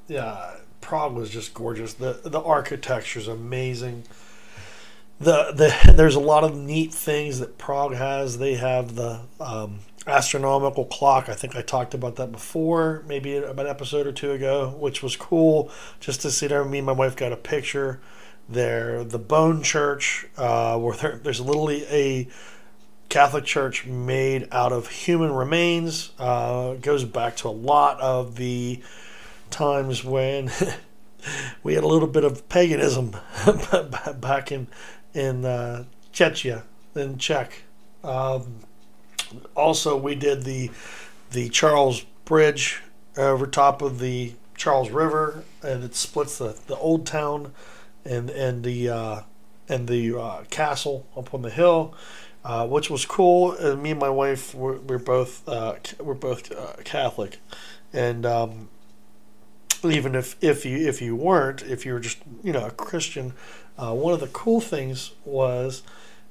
yeah, 0.07 0.55
Prague 0.85 1.15
was 1.15 1.31
just 1.31 1.55
gorgeous. 1.55 1.95
the 1.95 2.21
The 2.23 2.39
architecture 2.39 3.17
is 3.17 3.27
amazing. 3.27 4.03
The 5.19 5.51
the 5.51 5.93
there's 5.93 6.13
a 6.13 6.19
lot 6.19 6.43
of 6.43 6.55
neat 6.55 6.93
things 6.93 7.39
that 7.39 7.57
Prague 7.57 7.95
has. 7.95 8.37
They 8.37 8.53
have 8.53 8.93
the 8.93 9.21
um, 9.39 9.79
astronomical 10.05 10.85
clock. 10.85 11.27
I 11.27 11.33
think 11.33 11.55
I 11.55 11.63
talked 11.63 11.95
about 11.95 12.17
that 12.17 12.31
before, 12.31 13.03
maybe 13.07 13.35
about 13.35 13.65
an 13.65 13.71
episode 13.71 14.05
or 14.05 14.11
two 14.11 14.31
ago, 14.31 14.75
which 14.77 15.01
was 15.01 15.15
cool 15.15 15.71
just 15.99 16.21
to 16.21 16.29
see 16.29 16.45
there. 16.45 16.63
Me 16.63 16.77
and 16.77 16.85
my 16.85 16.91
wife 16.91 17.15
got 17.15 17.31
a 17.31 17.37
picture 17.37 17.99
there. 18.47 19.03
The 19.03 19.17
Bone 19.17 19.63
Church, 19.63 20.27
uh, 20.37 20.77
where 20.77 20.95
there, 20.95 21.17
there's 21.17 21.41
literally 21.41 21.83
a 21.87 22.27
Catholic 23.09 23.45
Church 23.45 23.87
made 23.87 24.47
out 24.51 24.71
of 24.71 24.89
human 24.89 25.31
remains. 25.31 26.11
Uh, 26.19 26.75
goes 26.75 27.05
back 27.05 27.37
to 27.37 27.47
a 27.47 27.49
lot 27.49 27.99
of 28.01 28.35
the 28.35 28.83
times 29.55 30.03
when 30.03 30.51
we 31.63 31.75
had 31.75 31.83
a 31.83 31.87
little 31.87 32.09
bit 32.09 32.25
of 32.25 32.47
paganism 32.49 33.15
back 34.19 34.51
in 34.51 34.67
in 35.13 35.45
uh, 35.45 35.85
in 36.95 37.17
Czech. 37.17 37.63
Um, 38.03 38.59
also, 39.55 39.97
we 39.97 40.13
did 40.15 40.43
the 40.43 40.71
the 41.31 41.47
Charles 41.49 42.01
Bridge 42.25 42.83
over 43.17 43.47
top 43.47 43.81
of 43.81 43.99
the 43.99 44.33
Charles 44.57 44.89
River, 44.89 45.45
and 45.63 45.83
it 45.85 45.95
splits 45.95 46.37
the, 46.37 46.57
the 46.67 46.75
old 46.75 47.05
town 47.05 47.53
and 48.03 48.29
and 48.29 48.63
the 48.63 48.89
uh, 48.89 49.21
and 49.69 49.87
the 49.87 50.19
uh, 50.19 50.43
castle 50.49 51.07
up 51.15 51.33
on 51.33 51.43
the 51.43 51.49
hill, 51.49 51.95
uh, 52.43 52.67
which 52.67 52.89
was 52.89 53.05
cool. 53.05 53.53
And 53.53 53.81
me 53.81 53.91
and 53.91 53.99
my 54.01 54.09
wife 54.09 54.53
were, 54.53 54.79
we're 54.79 54.97
both 54.97 55.47
uh, 55.47 55.75
we're 55.99 56.13
both 56.13 56.51
uh, 56.51 56.73
Catholic, 56.83 57.39
and 57.93 58.25
um, 58.25 58.67
even 59.91 60.15
if 60.15 60.35
if 60.41 60.65
you 60.65 60.87
if 60.87 61.01
you 61.01 61.15
weren't, 61.15 61.61
if 61.63 61.85
you 61.85 61.93
were 61.93 61.99
just 61.99 62.17
you 62.43 62.53
know 62.53 62.65
a 62.65 62.71
Christian, 62.71 63.33
uh, 63.77 63.93
one 63.93 64.13
of 64.13 64.19
the 64.19 64.27
cool 64.27 64.61
things 64.61 65.11
was 65.23 65.83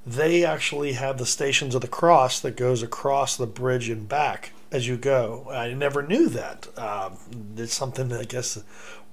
they 0.06 0.44
actually 0.44 0.92
have 0.92 1.18
the 1.18 1.26
Stations 1.26 1.74
of 1.74 1.80
the 1.80 1.88
Cross 1.88 2.40
that 2.40 2.56
goes 2.56 2.82
across 2.82 3.36
the 3.36 3.46
bridge 3.46 3.88
and 3.88 4.08
back 4.08 4.52
as 4.70 4.86
you 4.86 4.96
go. 4.96 5.46
I 5.50 5.72
never 5.72 6.02
knew 6.02 6.28
that. 6.30 6.66
Um, 6.78 7.16
it's 7.56 7.74
something 7.74 8.08
that 8.08 8.20
I 8.20 8.24
guess 8.24 8.62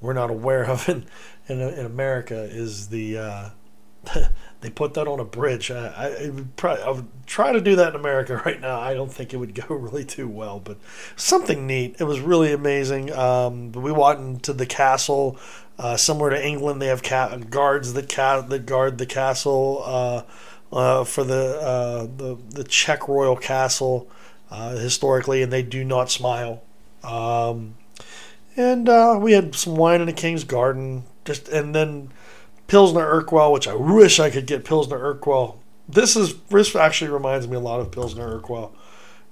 we're 0.01 0.13
not 0.13 0.29
aware 0.29 0.65
of 0.65 0.89
in 0.89 1.05
in, 1.47 1.61
in 1.61 1.85
America 1.85 2.43
is 2.43 2.89
the 2.89 3.17
uh, 3.17 3.49
they 4.61 4.69
put 4.69 4.93
that 4.93 5.07
on 5.07 5.19
a 5.19 5.25
bridge. 5.25 5.71
I, 5.71 5.87
I, 5.87 6.29
would 6.29 6.55
probably, 6.55 6.83
I 6.83 6.89
would 6.91 7.07
try 7.25 7.51
to 7.51 7.61
do 7.61 7.75
that 7.75 7.89
in 7.93 7.99
America 7.99 8.37
right 8.45 8.59
now. 8.59 8.79
I 8.79 8.93
don't 8.93 9.11
think 9.11 9.33
it 9.33 9.37
would 9.37 9.55
go 9.55 9.75
really 9.75 10.05
too 10.05 10.27
well, 10.27 10.59
but 10.59 10.77
something 11.15 11.67
neat. 11.67 11.95
It 11.99 12.05
was 12.05 12.19
really 12.19 12.53
amazing. 12.53 13.11
Um, 13.13 13.71
we 13.71 13.91
went 13.91 14.19
into 14.19 14.53
the 14.53 14.65
castle. 14.65 15.37
Uh, 15.79 15.97
similar 15.97 16.29
to 16.29 16.45
England, 16.47 16.81
they 16.81 16.87
have 16.87 17.01
ca- 17.01 17.35
guards 17.37 17.93
that, 17.93 18.07
ca- 18.07 18.41
that 18.41 18.65
guard 18.65 18.97
the 18.97 19.05
castle. 19.05 19.81
Uh, 19.85 20.23
uh, 20.73 21.03
for 21.03 21.23
the, 21.23 21.59
uh, 21.59 22.07
the 22.15 22.37
the 22.49 22.63
Czech 22.63 23.07
royal 23.07 23.35
castle 23.35 24.07
uh, 24.49 24.71
historically, 24.75 25.41
and 25.41 25.51
they 25.51 25.63
do 25.63 25.83
not 25.83 26.09
smile. 26.09 26.61
Um, 27.03 27.75
and 28.55 28.87
uh, 28.87 29.17
we 29.19 29.33
had 29.33 29.55
some 29.55 29.75
wine 29.75 30.01
in 30.01 30.07
the 30.07 30.13
King's 30.13 30.43
Garden, 30.43 31.03
just 31.25 31.49
and 31.49 31.73
then 31.75 32.11
Pilsner 32.71 33.21
Urquell, 33.21 33.51
which 33.51 33.67
I 33.67 33.73
wish 33.73 34.17
I 34.17 34.29
could 34.29 34.45
get 34.45 34.63
Pilsner 34.63 34.97
Urquell. 34.97 35.57
This 35.89 36.15
is 36.15 36.35
this 36.43 36.73
actually 36.73 37.11
reminds 37.11 37.45
me 37.45 37.57
a 37.57 37.59
lot 37.59 37.81
of 37.81 37.91
Pilsner 37.91 38.39
Urquell, 38.39 38.71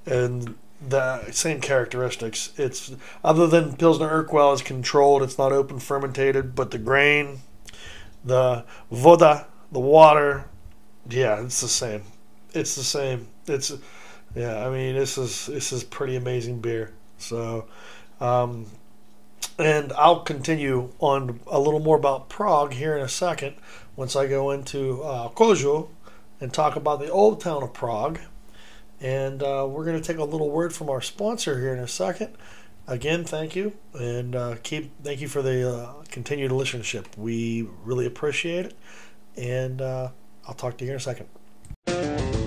and 0.05 0.55
the 0.85 1.31
same 1.31 1.61
characteristics. 1.61 2.51
It's 2.57 2.91
other 3.23 3.47
than 3.47 3.77
Pilsner 3.77 4.09
Urquell 4.09 4.53
is 4.53 4.61
controlled. 4.61 5.23
It's 5.23 5.37
not 5.37 5.53
open 5.53 5.79
fermented, 5.79 6.53
but 6.53 6.71
the 6.71 6.79
grain, 6.79 7.39
the 8.25 8.65
voda, 8.91 9.47
the 9.71 9.79
water, 9.79 10.43
yeah, 11.09 11.41
it's 11.41 11.61
the 11.61 11.69
same. 11.69 12.03
It's 12.53 12.75
the 12.75 12.83
same. 12.83 13.29
It's 13.47 13.71
yeah. 14.35 14.67
I 14.67 14.69
mean, 14.69 14.95
this 14.95 15.17
is 15.17 15.45
this 15.45 15.71
is 15.71 15.85
pretty 15.85 16.17
amazing 16.17 16.59
beer. 16.59 16.91
So, 17.19 17.69
um, 18.19 18.65
and 19.59 19.91
I'll 19.93 20.21
continue 20.21 20.91
on 20.99 21.41
a 21.47 21.59
little 21.59 21.81
more 21.81 21.97
about 21.97 22.29
Prague 22.29 22.73
here 22.73 22.95
in 22.95 23.03
a 23.03 23.09
second 23.09 23.55
once 23.95 24.15
I 24.15 24.25
go 24.25 24.51
into 24.51 25.03
uh, 25.03 25.29
and 26.41 26.53
talk 26.53 26.75
about 26.75 26.99
the 26.99 27.09
old 27.09 27.41
town 27.41 27.63
of 27.63 27.73
Prague. 27.73 28.19
And 29.01 29.43
uh, 29.43 29.67
we're 29.69 29.85
going 29.85 30.01
to 30.01 30.05
take 30.05 30.17
a 30.17 30.23
little 30.23 30.49
word 30.49 30.73
from 30.73 30.89
our 30.89 31.01
sponsor 31.01 31.59
here 31.59 31.73
in 31.73 31.79
a 31.79 31.87
second. 31.87 32.35
Again, 32.87 33.23
thank 33.23 33.55
you, 33.55 33.77
and 33.93 34.35
uh, 34.35 34.55
keep 34.63 34.91
thank 35.03 35.21
you 35.21 35.27
for 35.27 35.43
the 35.43 35.69
uh, 35.69 35.93
continued 36.09 36.49
listenership. 36.49 37.05
We 37.17 37.67
really 37.83 38.07
appreciate 38.07 38.65
it, 38.65 38.75
and 39.37 39.79
uh, 39.79 40.09
I'll 40.47 40.55
talk 40.55 40.77
to 40.79 40.85
you 40.85 40.89
here 40.89 40.95
in 40.95 40.97
a 40.97 41.25
second. 41.85 42.38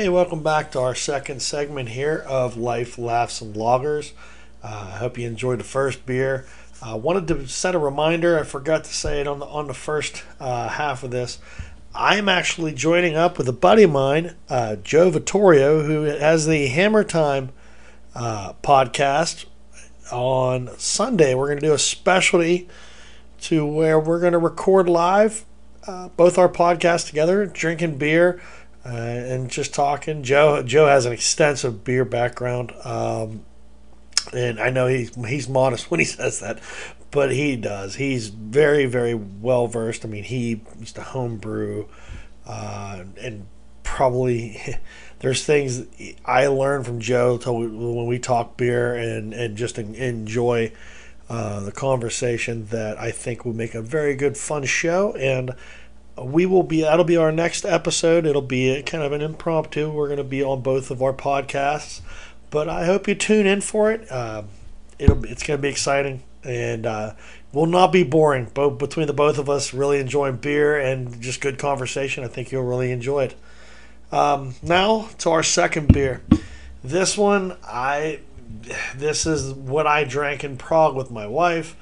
Hey, 0.00 0.08
welcome 0.08 0.42
back 0.42 0.70
to 0.70 0.80
our 0.80 0.94
second 0.94 1.42
segment 1.42 1.90
here 1.90 2.24
of 2.26 2.56
Life, 2.56 2.96
Laughs, 2.96 3.42
and 3.42 3.54
Loggers. 3.54 4.14
Uh, 4.62 4.92
I 4.94 4.96
hope 4.96 5.18
you 5.18 5.28
enjoyed 5.28 5.60
the 5.60 5.64
first 5.64 6.06
beer. 6.06 6.46
I 6.82 6.92
uh, 6.92 6.96
wanted 6.96 7.28
to 7.28 7.46
set 7.46 7.74
a 7.74 7.78
reminder. 7.78 8.38
I 8.38 8.44
forgot 8.44 8.84
to 8.84 8.94
say 8.94 9.20
it 9.20 9.28
on 9.28 9.40
the 9.40 9.44
on 9.44 9.66
the 9.66 9.74
first 9.74 10.24
uh, 10.40 10.68
half 10.68 11.02
of 11.02 11.10
this. 11.10 11.38
I'm 11.94 12.30
actually 12.30 12.72
joining 12.72 13.14
up 13.14 13.36
with 13.36 13.46
a 13.46 13.52
buddy 13.52 13.82
of 13.82 13.90
mine, 13.90 14.36
uh, 14.48 14.76
Joe 14.76 15.10
Vittorio, 15.10 15.82
who 15.82 16.04
has 16.04 16.46
the 16.46 16.68
Hammer 16.68 17.04
Time 17.04 17.50
uh, 18.14 18.54
podcast 18.62 19.44
on 20.10 20.70
Sunday. 20.78 21.34
We're 21.34 21.48
going 21.48 21.60
to 21.60 21.66
do 21.66 21.74
a 21.74 21.78
specialty 21.78 22.70
to 23.42 23.66
where 23.66 24.00
we're 24.00 24.20
going 24.20 24.32
to 24.32 24.38
record 24.38 24.88
live 24.88 25.44
uh, 25.86 26.08
both 26.08 26.38
our 26.38 26.48
podcasts 26.48 27.06
together, 27.06 27.46
drinking 27.46 27.98
beer 27.98 28.40
uh, 28.84 28.88
and 28.88 29.50
just 29.50 29.74
talking. 29.74 30.22
Joe 30.22 30.62
Joe 30.62 30.86
has 30.86 31.06
an 31.06 31.12
extensive 31.12 31.84
beer 31.84 32.04
background, 32.04 32.72
um, 32.84 33.44
and 34.32 34.58
I 34.58 34.70
know 34.70 34.86
he's 34.86 35.14
he's 35.26 35.48
modest 35.48 35.90
when 35.90 36.00
he 36.00 36.06
says 36.06 36.40
that, 36.40 36.60
but 37.10 37.32
he 37.32 37.56
does. 37.56 37.96
He's 37.96 38.28
very 38.28 38.86
very 38.86 39.14
well 39.14 39.66
versed. 39.66 40.04
I 40.04 40.08
mean, 40.08 40.24
he 40.24 40.62
used 40.78 40.94
to 40.96 41.02
homebrew, 41.02 41.86
uh, 42.46 43.04
and 43.20 43.46
probably 43.82 44.78
there's 45.18 45.44
things 45.44 45.86
I 46.24 46.46
learned 46.46 46.86
from 46.86 47.00
Joe 47.00 47.36
when 47.36 48.06
we 48.06 48.18
talk 48.18 48.56
beer 48.56 48.94
and 48.94 49.34
and 49.34 49.56
just 49.56 49.78
enjoy. 49.78 50.72
Uh, 51.28 51.60
the 51.60 51.70
conversation 51.70 52.66
that 52.70 52.98
I 52.98 53.12
think 53.12 53.44
will 53.44 53.52
make 53.52 53.76
a 53.76 53.80
very 53.80 54.16
good, 54.16 54.36
fun 54.36 54.64
show. 54.64 55.12
And 55.12 55.54
we 56.16 56.46
will 56.46 56.62
be 56.62 56.82
that'll 56.82 57.04
be 57.04 57.16
our 57.16 57.32
next 57.32 57.64
episode. 57.64 58.26
It'll 58.26 58.42
be 58.42 58.82
kind 58.82 59.02
of 59.02 59.12
an 59.12 59.20
impromptu. 59.20 59.90
We're 59.90 60.06
going 60.06 60.18
to 60.18 60.24
be 60.24 60.42
on 60.42 60.60
both 60.60 60.90
of 60.90 61.02
our 61.02 61.12
podcasts, 61.12 62.00
but 62.50 62.68
I 62.68 62.84
hope 62.84 63.08
you 63.08 63.14
tune 63.14 63.46
in 63.46 63.60
for 63.60 63.90
it. 63.90 64.10
Uh, 64.10 64.42
it'll 64.98 65.24
it's 65.24 65.42
going 65.42 65.58
to 65.58 65.62
be 65.62 65.68
exciting 65.68 66.22
and 66.44 66.86
uh, 66.86 67.14
will 67.52 67.66
not 67.66 67.92
be 67.92 68.02
boring. 68.02 68.46
Both 68.52 68.78
between 68.78 69.06
the 69.06 69.12
both 69.12 69.38
of 69.38 69.48
us, 69.48 69.74
really 69.74 69.98
enjoying 69.98 70.36
beer 70.36 70.78
and 70.78 71.20
just 71.20 71.40
good 71.40 71.58
conversation. 71.58 72.24
I 72.24 72.28
think 72.28 72.52
you'll 72.52 72.64
really 72.64 72.92
enjoy 72.92 73.24
it. 73.24 73.34
Um, 74.12 74.54
now 74.62 75.08
to 75.18 75.30
our 75.30 75.42
second 75.42 75.92
beer. 75.92 76.22
This 76.82 77.16
one, 77.16 77.56
I 77.64 78.20
this 78.96 79.26
is 79.26 79.52
what 79.52 79.86
I 79.86 80.04
drank 80.04 80.44
in 80.44 80.56
Prague 80.56 80.96
with 80.96 81.10
my 81.10 81.26
wife. 81.26 81.76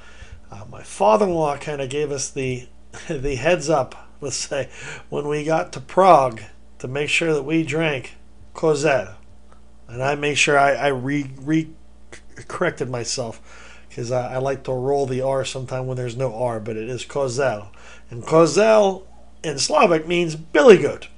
Uh, 0.50 0.64
my 0.70 0.82
father-in-law 0.82 1.58
kind 1.58 1.80
of 1.80 1.88
gave 1.88 2.10
us 2.10 2.30
the 2.30 2.66
the 3.08 3.36
heads 3.36 3.70
up, 3.70 4.07
let's 4.20 4.36
say, 4.36 4.68
when 5.08 5.28
we 5.28 5.44
got 5.44 5.72
to 5.72 5.80
Prague 5.80 6.42
to 6.78 6.88
make 6.88 7.08
sure 7.08 7.32
that 7.34 7.42
we 7.42 7.62
drank 7.62 8.14
Kozel. 8.54 9.14
And 9.88 10.02
I 10.02 10.14
make 10.14 10.36
sure 10.36 10.58
I, 10.58 10.72
I 10.74 10.86
re, 10.88 11.30
re 11.40 11.70
corrected 12.46 12.90
myself 12.90 13.84
because 13.88 14.12
I, 14.12 14.34
I, 14.34 14.38
like 14.38 14.64
to 14.64 14.72
roll 14.72 15.06
the 15.06 15.22
R 15.22 15.44
sometime 15.44 15.86
when 15.86 15.96
there's 15.96 16.16
no 16.16 16.34
R, 16.34 16.60
but 16.60 16.76
it 16.76 16.88
is 16.88 17.04
Kozel. 17.04 17.68
And 18.10 18.22
Kozel 18.22 19.04
in 19.42 19.58
Slavic 19.58 20.06
means 20.06 20.36
billy 20.36 20.78
goat. 20.78 21.08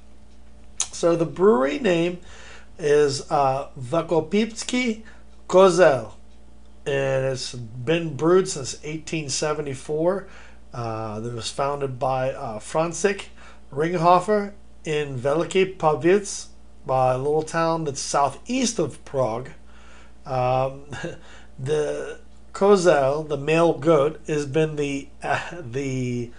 So 0.91 1.15
the 1.15 1.25
brewery 1.25 1.79
name 1.79 2.19
is 2.79 3.29
uh, 3.29 3.69
Velkopipsky 3.79 5.03
Kozel. 5.47 6.13
And 6.85 7.25
it's 7.25 7.53
been 7.53 8.15
brewed 8.15 8.47
since 8.47 8.73
1874. 8.75 10.27
Uh, 10.73 11.21
it 11.23 11.33
was 11.33 11.49
founded 11.49 11.99
by 11.99 12.31
uh, 12.31 12.59
Franzek 12.59 13.25
Ringhoffer 13.73 14.53
in 14.85 15.17
Veliki 15.17 15.77
Pavic, 15.77 16.47
a 16.87 17.17
little 17.17 17.43
town 17.43 17.83
that's 17.83 18.01
southeast 18.01 18.79
of 18.79 19.03
Prague. 19.05 19.49
Um, 20.25 20.83
the 21.59 22.19
Kozel, 22.53 23.27
the 23.27 23.37
male 23.37 23.73
goat, 23.73 24.19
has 24.27 24.45
been 24.45 24.75
the 24.75 25.07
uh, 25.23 25.61
the 25.61 26.31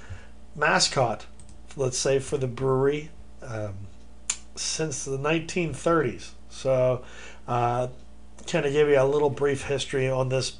mascot, 0.54 1.26
let's 1.76 1.98
say, 1.98 2.18
for 2.18 2.38
the 2.38 2.46
brewery 2.46 3.10
um, 3.42 3.74
since 4.56 5.04
the 5.04 5.18
1930s. 5.18 6.30
So, 6.50 7.02
uh, 7.48 7.88
kind 8.46 8.66
of 8.66 8.72
give 8.72 8.88
you 8.88 9.00
a 9.00 9.04
little 9.04 9.30
brief 9.30 9.64
history 9.64 10.08
on 10.08 10.28
this 10.28 10.56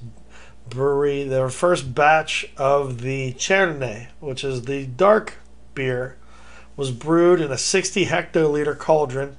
brewery. 0.72 1.24
Their 1.24 1.48
first 1.48 1.94
batch 1.94 2.50
of 2.56 3.00
the 3.00 3.32
Chardonnay, 3.34 4.08
which 4.20 4.44
is 4.44 4.62
the 4.62 4.86
dark 4.86 5.34
beer, 5.74 6.16
was 6.76 6.90
brewed 6.90 7.40
in 7.40 7.52
a 7.52 7.58
60 7.58 8.06
hectoliter 8.06 8.78
cauldron 8.78 9.36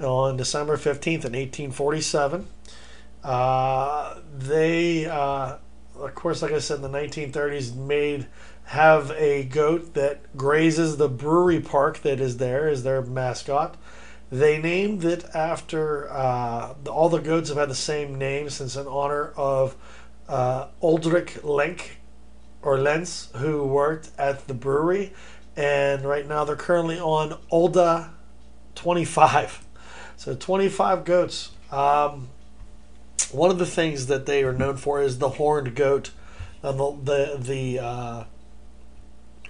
on 0.00 0.36
December 0.36 0.76
15th 0.76 1.24
in 1.24 1.32
1847. 1.32 2.46
Uh, 3.22 4.16
they, 4.36 5.06
uh, 5.06 5.56
of 5.98 6.14
course, 6.14 6.42
like 6.42 6.52
I 6.52 6.58
said, 6.58 6.76
in 6.76 6.82
the 6.82 6.98
1930s, 6.98 7.74
made 7.74 8.26
have 8.64 9.10
a 9.12 9.44
goat 9.44 9.94
that 9.94 10.36
grazes 10.36 10.96
the 10.96 11.08
brewery 11.08 11.60
park 11.60 11.98
that 11.98 12.20
is 12.20 12.38
there 12.38 12.68
as 12.68 12.82
their 12.82 13.02
mascot. 13.02 13.76
They 14.30 14.58
named 14.58 15.04
it 15.04 15.24
after 15.34 16.10
uh, 16.10 16.74
all 16.88 17.10
the 17.10 17.18
goats 17.18 17.50
have 17.50 17.58
had 17.58 17.68
the 17.68 17.74
same 17.74 18.16
name 18.16 18.48
since 18.48 18.76
in 18.76 18.86
honor 18.86 19.32
of 19.36 19.76
uh, 20.32 20.68
Ulrich 20.82 21.42
Lenk 21.44 21.98
or 22.62 22.78
Lenz, 22.78 23.28
who 23.36 23.64
worked 23.66 24.10
at 24.18 24.48
the 24.48 24.54
brewery, 24.54 25.12
and 25.56 26.06
right 26.06 26.26
now 26.26 26.44
they're 26.44 26.56
currently 26.56 26.98
on 26.98 27.38
Olda 27.52 28.10
25. 28.74 29.66
So 30.14 30.36
25 30.36 31.04
goats. 31.04 31.50
Um, 31.72 32.28
one 33.32 33.50
of 33.50 33.58
the 33.58 33.66
things 33.66 34.06
that 34.06 34.24
they 34.24 34.44
are 34.44 34.52
known 34.52 34.76
for 34.76 35.02
is 35.02 35.18
the 35.18 35.30
horned 35.30 35.74
goat 35.74 36.12
on 36.62 36.76
the 36.76 36.92
the, 37.02 37.38
the 37.38 37.78
uh, 37.80 38.24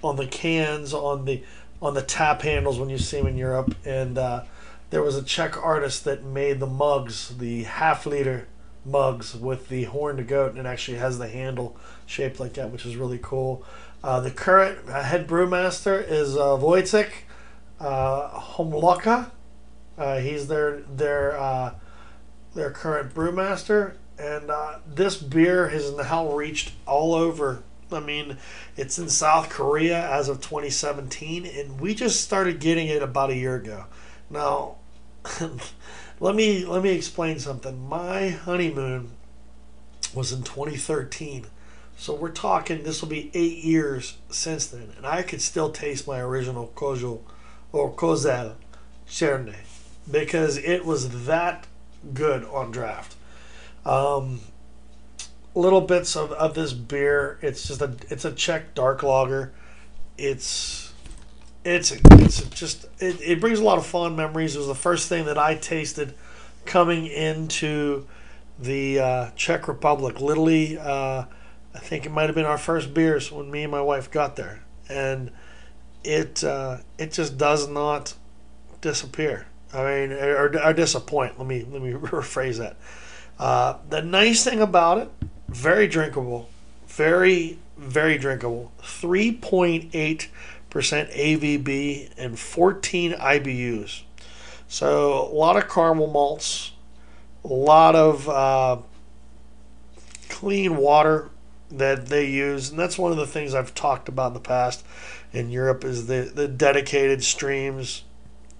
on 0.01 0.15
the 0.15 0.25
cans 0.25 0.91
on 0.91 1.25
the 1.25 1.43
on 1.79 1.93
the 1.93 2.01
tap 2.01 2.41
handles 2.41 2.79
when 2.79 2.89
you 2.89 2.97
see 2.97 3.17
them 3.17 3.27
in 3.27 3.37
Europe, 3.37 3.75
and 3.85 4.17
uh, 4.17 4.45
there 4.89 5.03
was 5.03 5.15
a 5.15 5.21
Czech 5.21 5.55
artist 5.63 6.05
that 6.05 6.23
made 6.23 6.59
the 6.59 6.65
mugs, 6.65 7.37
the 7.37 7.63
half 7.63 8.07
liter 8.07 8.47
mugs 8.85 9.35
with 9.35 9.69
the 9.69 9.85
horned 9.85 10.27
goat, 10.27 10.51
and 10.51 10.59
it 10.59 10.65
actually 10.65 10.97
has 10.97 11.17
the 11.17 11.27
handle 11.27 11.77
shaped 12.05 12.39
like 12.39 12.53
that, 12.53 12.71
which 12.71 12.85
is 12.85 12.95
really 12.95 13.19
cool. 13.21 13.65
Uh, 14.03 14.19
the 14.19 14.31
current 14.31 14.87
head 14.89 15.27
brewmaster 15.27 16.05
is 16.07 16.35
uh, 16.35 16.55
uh, 17.79 18.39
Homolka. 18.39 19.31
Uh, 19.97 20.19
he's 20.19 20.47
their 20.47 20.81
their 20.81 21.37
uh, 21.37 21.73
their 22.53 22.71
current 22.71 23.13
brewmaster, 23.13 23.93
and 24.17 24.49
uh, 24.49 24.79
this 24.87 25.17
beer 25.17 25.69
has 25.69 25.91
now 25.93 26.33
reached 26.33 26.73
all 26.85 27.13
over. 27.13 27.63
I 27.91 27.99
mean, 27.99 28.37
it's 28.75 28.97
in 28.97 29.07
South 29.07 29.49
Korea 29.49 30.09
as 30.09 30.27
of 30.27 30.41
2017, 30.41 31.45
and 31.45 31.79
we 31.79 31.93
just 31.93 32.21
started 32.21 32.59
getting 32.59 32.87
it 32.87 33.03
about 33.03 33.29
a 33.29 33.35
year 33.35 33.55
ago. 33.55 33.85
Now, 34.29 34.77
let 36.23 36.35
me 36.35 36.63
let 36.63 36.81
me 36.81 36.91
explain 36.91 37.37
something. 37.37 37.89
My 37.89 38.29
honeymoon 38.29 39.11
was 40.13 40.31
in 40.31 40.41
2013. 40.43 41.47
So 41.97 42.15
we're 42.15 42.31
talking 42.31 42.83
this 42.83 43.01
will 43.01 43.09
be 43.09 43.29
8 43.33 43.57
years 43.57 44.15
since 44.29 44.65
then 44.65 44.93
and 44.95 45.05
I 45.05 45.21
could 45.21 45.41
still 45.41 45.69
taste 45.69 46.07
my 46.07 46.21
original 46.21 46.71
Kozel 46.75 47.23
or 47.73 47.91
Kozel 47.91 48.53
Chardonnay 49.05 49.65
because 50.09 50.55
it 50.57 50.85
was 50.85 51.25
that 51.25 51.67
good 52.13 52.45
on 52.45 52.71
draft. 52.71 53.17
Um, 53.85 54.39
little 55.53 55.81
bits 55.81 56.15
of, 56.15 56.31
of 56.31 56.53
this 56.53 56.71
beer. 56.71 57.37
It's 57.41 57.67
just 57.67 57.81
a 57.81 57.97
it's 58.09 58.23
a 58.23 58.31
Czech 58.31 58.73
dark 58.75 59.03
lager. 59.03 59.51
It's 60.17 60.82
it's 61.63 61.91
it's 61.91 62.49
just 62.49 62.85
it, 62.99 63.19
it 63.21 63.39
brings 63.39 63.59
a 63.59 63.63
lot 63.63 63.77
of 63.77 63.85
fond 63.85 64.17
memories. 64.17 64.55
It 64.55 64.59
was 64.59 64.67
the 64.67 64.75
first 64.75 65.07
thing 65.07 65.25
that 65.25 65.37
I 65.37 65.55
tasted 65.55 66.13
coming 66.65 67.07
into 67.07 68.05
the 68.59 68.99
uh, 68.99 69.29
Czech 69.35 69.67
Republic. 69.67 70.19
Literally, 70.19 70.77
uh, 70.77 71.25
I 71.73 71.79
think 71.79 72.05
it 72.05 72.11
might 72.11 72.25
have 72.25 72.35
been 72.35 72.45
our 72.45 72.57
first 72.57 72.93
beers 72.93 73.31
when 73.31 73.49
me 73.49 73.63
and 73.63 73.71
my 73.71 73.81
wife 73.81 74.11
got 74.11 74.35
there, 74.35 74.63
and 74.89 75.31
it 76.03 76.43
uh, 76.43 76.77
it 76.97 77.11
just 77.13 77.37
does 77.37 77.67
not 77.67 78.15
disappear. 78.81 79.47
I 79.73 79.83
mean, 79.83 80.11
or, 80.11 80.59
or 80.63 80.73
disappoint. 80.73 81.37
Let 81.39 81.47
me 81.47 81.65
let 81.69 81.81
me 81.81 81.91
rephrase 81.93 82.57
that. 82.57 82.77
Uh, 83.39 83.77
the 83.89 84.01
nice 84.01 84.43
thing 84.43 84.61
about 84.61 84.99
it, 84.99 85.09
very 85.47 85.87
drinkable, 85.87 86.49
very 86.87 87.57
very 87.77 88.17
drinkable. 88.17 88.71
Three 88.81 89.31
point 89.31 89.89
eight 89.93 90.29
ABV 90.81 92.11
and 92.17 92.37
14 92.37 93.13
IBUs. 93.13 94.01
So 94.67 95.29
a 95.31 95.33
lot 95.33 95.55
of 95.55 95.69
caramel 95.69 96.07
malts, 96.07 96.71
a 97.43 97.53
lot 97.53 97.95
of 97.95 98.27
uh, 98.27 98.77
clean 100.29 100.77
water 100.77 101.29
that 101.69 102.07
they 102.07 102.29
use, 102.29 102.69
and 102.69 102.79
that's 102.79 102.97
one 102.97 103.11
of 103.11 103.17
the 103.17 103.27
things 103.27 103.53
I've 103.53 103.75
talked 103.75 104.07
about 104.07 104.27
in 104.27 104.33
the 104.33 104.39
past 104.39 104.85
in 105.31 105.49
Europe 105.49 105.83
is 105.83 106.07
the 106.07 106.31
the 106.33 106.47
dedicated 106.47 107.23
streams, 107.23 108.03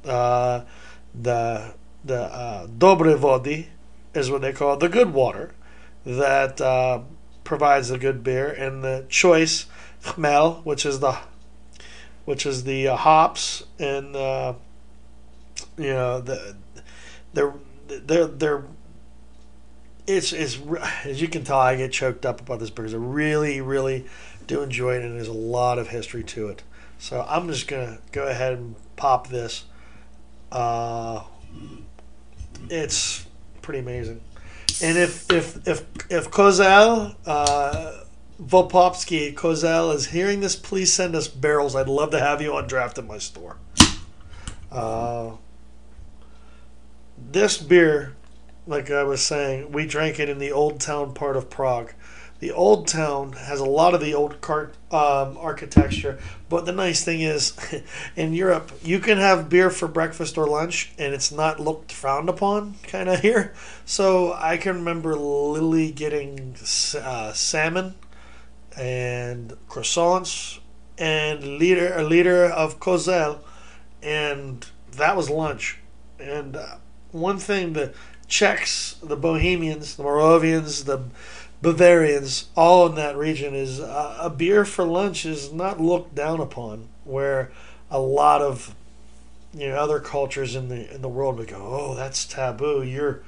uh, 0.06 0.62
the 1.13 1.73
the 2.04 2.21
uh, 2.21 2.67
dobre 2.67 3.67
is 4.13 4.30
what 4.30 4.41
they 4.41 4.52
call 4.54 4.73
it, 4.73 4.80
the 4.80 4.89
good 4.89 5.13
water 5.13 5.52
that 6.06 6.60
uh, 6.60 6.99
provides 7.43 7.89
a 7.89 7.97
good 7.97 8.23
beer, 8.23 8.49
and 8.49 8.84
the 8.84 9.06
choice 9.10 9.65
chmel, 10.04 10.63
which 10.65 10.86
is 10.86 10.99
the 10.99 11.17
which 12.25 12.45
is 12.45 12.63
the 12.63 12.88
uh, 12.88 12.95
hops 12.95 13.63
and 13.79 14.15
uh, 14.15 14.53
you 15.77 15.89
know 15.89 16.21
the 16.21 16.55
they're 17.33 17.53
they're 17.88 18.27
they're 18.27 18.63
it's 20.07 20.33
it's 20.33 20.59
as 21.05 21.21
you 21.21 21.27
can 21.27 21.43
tell 21.43 21.59
I 21.59 21.75
get 21.75 21.91
choked 21.91 22.25
up 22.25 22.41
about 22.41 22.59
this 22.59 22.69
because 22.69 22.93
I 22.93 22.97
really 22.97 23.62
really 23.62 24.05
do 24.47 24.62
enjoy 24.62 24.95
it 24.95 25.03
and 25.03 25.15
there's 25.15 25.27
a 25.27 25.33
lot 25.33 25.79
of 25.79 25.89
history 25.89 26.23
to 26.23 26.49
it. 26.49 26.63
So 26.97 27.25
I'm 27.27 27.47
just 27.47 27.67
gonna 27.67 27.99
go 28.12 28.27
ahead 28.27 28.53
and 28.53 28.75
pop 28.95 29.27
this. 29.27 29.65
Uh, 30.51 31.23
it's 32.69 33.25
pretty 33.62 33.79
amazing. 33.79 34.21
And 34.81 34.97
if 34.97 35.31
if 35.31 35.67
if 35.67 35.86
if 36.09 36.31
Kozel 36.31 37.15
Volpovsky 38.41 39.33
Kozel 39.33 39.93
is 39.93 40.07
hearing 40.07 40.39
this, 40.39 40.55
please 40.55 40.91
send 40.91 41.15
us 41.15 41.27
barrels. 41.27 41.75
I'd 41.75 41.87
love 41.87 42.11
to 42.11 42.19
have 42.19 42.41
you 42.41 42.53
on 42.55 42.67
draft 42.67 42.97
at 42.97 43.05
my 43.05 43.19
store. 43.19 43.57
Uh, 44.71 45.33
this 47.31 47.57
beer, 47.57 48.15
like 48.65 48.89
I 48.89 49.03
was 49.03 49.21
saying, 49.21 49.71
we 49.71 49.85
drank 49.85 50.19
it 50.19 50.29
in 50.29 50.39
the 50.39 50.51
old 50.51 50.79
town 50.79 51.13
part 51.13 51.37
of 51.37 51.49
Prague. 51.49 51.93
the 52.39 52.51
old 52.51 52.87
town 52.87 53.33
has 53.33 53.59
a 53.59 53.65
lot 53.65 53.93
of 53.93 54.01
the 54.01 54.15
old 54.15 54.41
cart 54.41 54.73
um, 54.91 55.37
architecture. 55.37 56.19
But 56.49 56.65
the 56.65 56.71
nice 56.71 57.03
thing 57.05 57.21
is, 57.21 57.55
in 58.15 58.33
Europe, 58.33 58.71
you 58.83 58.99
can 58.99 59.19
have 59.19 59.47
beer 59.47 59.69
for 59.69 59.87
breakfast 59.87 60.37
or 60.39 60.47
lunch, 60.47 60.91
and 60.97 61.13
it's 61.13 61.31
not 61.31 61.59
looked 61.59 61.91
frowned 61.91 62.29
upon, 62.29 62.75
kind 62.83 63.09
of 63.09 63.19
here. 63.21 63.53
So 63.85 64.33
I 64.33 64.57
can 64.57 64.77
remember 64.77 65.15
Lily 65.15 65.91
getting 65.91 66.55
uh, 66.99 67.31
salmon 67.33 67.93
and 68.77 69.53
croissants 69.69 70.59
and 70.97 71.43
liter 71.57 71.93
a 71.93 72.03
liter 72.03 72.45
of 72.45 72.79
Kozel, 72.79 73.39
and 74.01 74.65
that 74.93 75.15
was 75.15 75.29
lunch. 75.29 75.79
And 76.19 76.55
uh, 76.55 76.77
one 77.12 77.38
thing 77.38 77.73
the 77.73 77.93
Czechs, 78.27 78.95
the 79.03 79.15
Bohemians, 79.15 79.95
the 79.95 80.03
Moravians, 80.03 80.86
the 80.86 81.03
Bavarians, 81.62 82.47
all 82.55 82.88
in 82.88 82.95
that 82.95 83.15
region, 83.15 83.55
is 83.55 83.79
uh, 83.79 84.17
a 84.19 84.29
beer 84.29 84.65
for 84.65 84.86
lunch 84.86 85.25
is 85.25 85.51
not 85.51 85.79
looked 85.79 86.15
down 86.15 86.39
upon. 86.39 86.89
Where 87.03 87.51
a 87.89 87.99
lot 87.99 88.41
of 88.41 88.75
you 89.53 89.69
know 89.69 89.75
other 89.75 89.99
cultures 89.99 90.55
in 90.55 90.69
the 90.69 90.93
in 90.93 91.01
the 91.01 91.09
world 91.09 91.38
would 91.38 91.47
go, 91.47 91.57
oh, 91.57 91.95
that's 91.95 92.25
taboo. 92.25 92.83
You're 92.83 93.21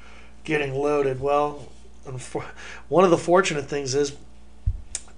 getting 0.44 0.74
loaded. 0.74 1.20
Well, 1.20 1.70
one 2.90 3.04
of 3.04 3.12
the 3.12 3.18
fortunate 3.18 3.66
things 3.66 3.96
is 3.96 4.16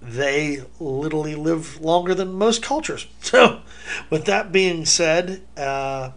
they 0.02 0.64
literally 0.80 1.36
live 1.36 1.82
longer 1.82 2.14
than 2.14 2.34
most 2.34 2.62
cultures. 2.62 3.08
So, 3.22 3.62
with 4.10 4.24
that 4.26 4.54
being 4.54 4.86
said, 4.86 5.42
uh, 5.58 6.12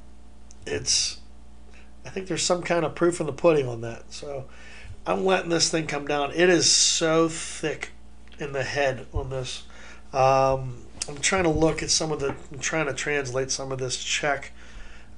it's 0.65 1.19
I 2.07 2.11
think 2.11 2.29
there's 2.29 2.43
some 2.45 2.63
kind 2.63 2.85
of 2.85 2.95
proof 2.95 3.21
in 3.21 3.27
the 3.27 3.33
pudding 3.33 3.67
on 3.67 3.81
that. 3.81 4.13
So, 4.13 4.47
I'm 5.07 5.25
letting 5.25 5.51
this 5.51 5.71
thing 5.71 5.87
come 5.87 6.07
down. 6.07 6.31
It 6.33 6.49
is 6.49 6.71
so 6.71 7.29
thick 7.29 7.91
in 8.39 8.53
the 8.53 8.63
head 8.63 9.07
on 9.13 9.31
this. 9.31 9.65
Um, 10.13 10.85
I'm 11.09 11.19
trying 11.21 11.45
to 11.45 11.51
look 11.51 11.83
at 11.83 11.91
some 11.91 12.13
of 12.13 12.21
the. 12.21 12.35
I'm 12.53 12.61
trying 12.61 12.87
to 12.87 12.95
translate 12.95 13.51
some 13.51 13.73
of 13.73 13.79
this 13.79 14.03
Czech 14.03 14.53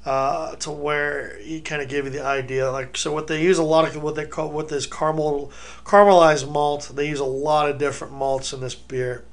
uh, 0.04 0.56
to 0.56 0.70
where 0.70 1.38
he 1.38 1.60
kind 1.60 1.80
of 1.80 1.88
give 1.88 2.04
you 2.04 2.10
the 2.10 2.24
idea. 2.24 2.70
Like 2.70 2.96
so, 2.96 3.12
what 3.12 3.26
they 3.26 3.42
use 3.42 3.58
a 3.58 3.62
lot 3.62 3.84
of 3.84 4.02
what 4.02 4.14
they 4.14 4.26
call 4.26 4.50
what 4.50 4.68
this 4.68 4.86
caramel 4.86 5.52
caramelized 5.84 6.50
malt. 6.50 6.90
They 6.94 7.08
use 7.08 7.20
a 7.20 7.24
lot 7.24 7.70
of 7.70 7.78
different 7.78 8.12
malts 8.12 8.52
in 8.52 8.60
this 8.60 8.74
beer, 8.74 9.24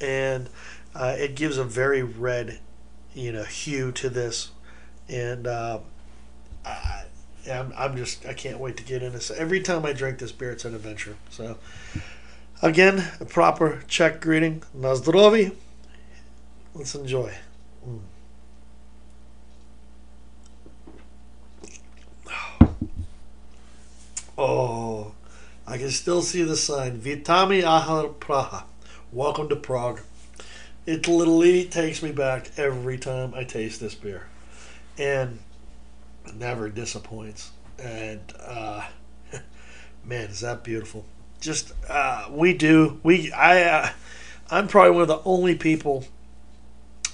and 0.00 0.48
uh, 0.94 1.14
it 1.18 1.34
gives 1.34 1.58
a 1.58 1.64
very 1.64 2.02
red, 2.02 2.58
you 3.14 3.32
know, 3.32 3.44
hue 3.44 3.92
to 3.92 4.08
this. 4.08 4.50
And 5.08 5.46
uh, 5.46 5.80
I, 6.64 7.04
I'm, 7.50 7.72
I'm 7.76 7.96
just 7.96 8.26
I 8.26 8.34
can't 8.34 8.58
wait 8.58 8.76
to 8.78 8.82
get 8.82 9.02
into 9.02 9.18
this. 9.18 9.30
Every 9.30 9.60
time 9.60 9.84
I 9.84 9.92
drink 9.92 10.18
this 10.18 10.32
beer, 10.32 10.52
it's 10.52 10.64
an 10.64 10.74
adventure. 10.74 11.16
So. 11.30 11.58
Again, 12.64 13.04
a 13.18 13.24
proper 13.24 13.82
Czech 13.88 14.20
greeting. 14.20 14.62
Na 14.72 14.90
Let's 16.74 16.94
enjoy. 16.94 17.34
Mm. 17.84 18.11
Oh, 24.38 25.12
I 25.66 25.76
can 25.76 25.90
still 25.90 26.22
see 26.22 26.42
the 26.42 26.56
sign. 26.56 26.98
Vitami 26.98 27.62
Ahar 27.62 28.14
Praha. 28.14 28.64
Welcome 29.12 29.50
to 29.50 29.56
Prague. 29.56 30.00
It 30.86 31.06
literally 31.06 31.66
takes 31.66 32.02
me 32.02 32.12
back 32.12 32.50
every 32.56 32.96
time 32.96 33.34
I 33.34 33.44
taste 33.44 33.80
this 33.80 33.94
beer. 33.94 34.28
And 34.96 35.40
never 36.34 36.70
disappoints. 36.70 37.50
And 37.78 38.20
uh, 38.40 38.86
man, 40.04 40.30
is 40.30 40.40
that 40.40 40.64
beautiful. 40.64 41.04
Just 41.40 41.74
uh, 41.90 42.28
we 42.30 42.54
do 42.54 43.00
we 43.02 43.30
I 43.32 43.64
uh, 43.64 43.90
I'm 44.50 44.66
probably 44.66 44.92
one 44.92 45.02
of 45.02 45.08
the 45.08 45.20
only 45.26 45.56
people 45.56 46.06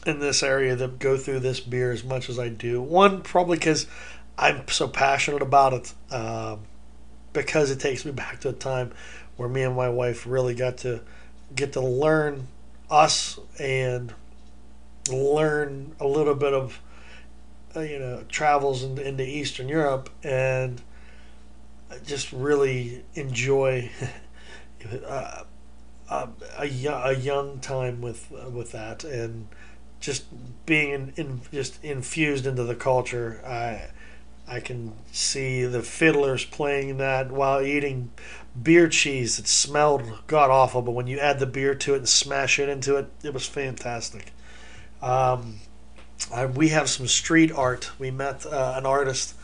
in 0.06 0.20
this 0.20 0.44
area 0.44 0.76
that 0.76 1.00
go 1.00 1.16
through 1.16 1.40
this 1.40 1.58
beer 1.58 1.90
as 1.90 2.04
much 2.04 2.28
as 2.28 2.38
I 2.38 2.48
do. 2.48 2.80
One 2.80 3.22
probably 3.22 3.58
because 3.58 3.88
I'm 4.38 4.68
so 4.68 4.86
passionate 4.86 5.42
about 5.42 5.72
it. 5.72 6.14
Um, 6.14 6.60
because 7.38 7.70
it 7.70 7.78
takes 7.78 8.04
me 8.04 8.10
back 8.10 8.40
to 8.40 8.48
a 8.48 8.52
time 8.52 8.90
where 9.36 9.48
me 9.48 9.62
and 9.62 9.76
my 9.76 9.88
wife 9.88 10.26
really 10.26 10.54
got 10.54 10.76
to 10.78 11.00
get 11.54 11.72
to 11.72 11.80
learn 11.80 12.48
us 12.90 13.38
and 13.60 14.12
learn 15.08 15.94
a 16.00 16.06
little 16.06 16.34
bit 16.34 16.52
of 16.52 16.80
uh, 17.76 17.80
you 17.80 17.98
know 17.98 18.24
travels 18.28 18.82
into, 18.82 19.06
into 19.06 19.24
Eastern 19.24 19.68
Europe 19.68 20.10
and 20.24 20.82
just 22.04 22.32
really 22.32 23.04
enjoy 23.14 23.88
uh, 25.06 25.44
a, 26.10 26.28
a, 26.58 26.68
a, 26.86 27.14
young 27.14 27.60
time 27.60 28.00
with 28.00 28.32
uh, 28.32 28.50
with 28.50 28.72
that 28.72 29.04
and 29.04 29.46
just 30.00 30.24
being 30.66 30.90
in, 30.90 31.12
in, 31.16 31.40
just 31.52 31.82
infused 31.84 32.46
into 32.46 32.64
the 32.64 32.74
culture. 32.74 33.40
I 33.46 33.90
I 34.48 34.60
can 34.60 34.94
see 35.12 35.64
the 35.64 35.82
fiddlers 35.82 36.44
playing 36.44 36.96
that 36.98 37.30
while 37.30 37.60
eating 37.60 38.10
beer 38.60 38.88
cheese 38.88 39.36
that 39.36 39.46
smelled 39.46 40.02
god 40.26 40.50
awful, 40.50 40.80
but 40.82 40.92
when 40.92 41.06
you 41.06 41.18
add 41.18 41.38
the 41.38 41.46
beer 41.46 41.74
to 41.74 41.94
it 41.94 41.98
and 41.98 42.08
smash 42.08 42.58
it 42.58 42.68
into 42.68 42.96
it, 42.96 43.10
it 43.22 43.34
was 43.34 43.46
fantastic. 43.46 44.32
Um, 45.02 45.60
I, 46.32 46.46
we 46.46 46.70
have 46.70 46.88
some 46.88 47.06
street 47.06 47.52
art. 47.52 47.90
We 47.98 48.10
met 48.10 48.46
uh, 48.46 48.74
an 48.76 48.86
artist 48.86 49.34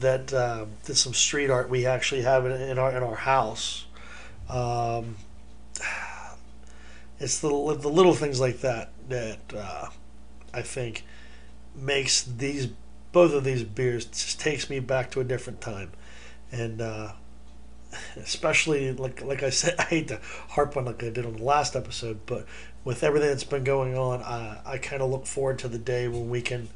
that 0.00 0.32
uh, 0.32 0.66
did 0.84 0.96
some 0.96 1.14
street 1.14 1.50
art. 1.50 1.70
We 1.70 1.86
actually 1.86 2.22
have 2.22 2.44
it 2.44 2.60
in 2.60 2.78
our 2.78 2.96
in 2.96 3.02
our 3.02 3.14
house. 3.14 3.86
Um, 4.48 5.16
it's 7.20 7.40
the 7.40 7.48
the 7.48 7.88
little 7.88 8.14
things 8.14 8.40
like 8.40 8.60
that 8.60 8.90
that 9.08 9.38
uh, 9.56 9.86
I 10.52 10.62
think 10.62 11.04
makes 11.74 12.22
these 12.22 12.68
both 13.12 13.32
of 13.32 13.44
these 13.44 13.64
beers 13.64 14.04
just 14.04 14.40
takes 14.40 14.68
me 14.68 14.80
back 14.80 15.10
to 15.12 15.20
a 15.20 15.24
different 15.24 15.60
time, 15.60 15.92
and 16.52 16.80
uh, 16.80 17.12
especially 18.16 18.92
like 18.92 19.22
like 19.22 19.42
I 19.42 19.50
said, 19.50 19.74
I 19.78 19.84
hate 19.84 20.08
to 20.08 20.20
harp 20.50 20.76
on 20.76 20.84
like 20.84 21.02
I 21.02 21.10
did 21.10 21.26
on 21.26 21.36
the 21.36 21.44
last 21.44 21.76
episode, 21.76 22.20
but 22.26 22.46
with 22.84 23.02
everything 23.02 23.28
that's 23.28 23.44
been 23.44 23.64
going 23.64 23.96
on, 23.96 24.22
I 24.22 24.60
I 24.64 24.78
kind 24.78 25.02
of 25.02 25.10
look 25.10 25.26
forward 25.26 25.58
to 25.60 25.68
the 25.68 25.78
day 25.78 26.08
when 26.08 26.28
we 26.28 26.42
can 26.42 26.68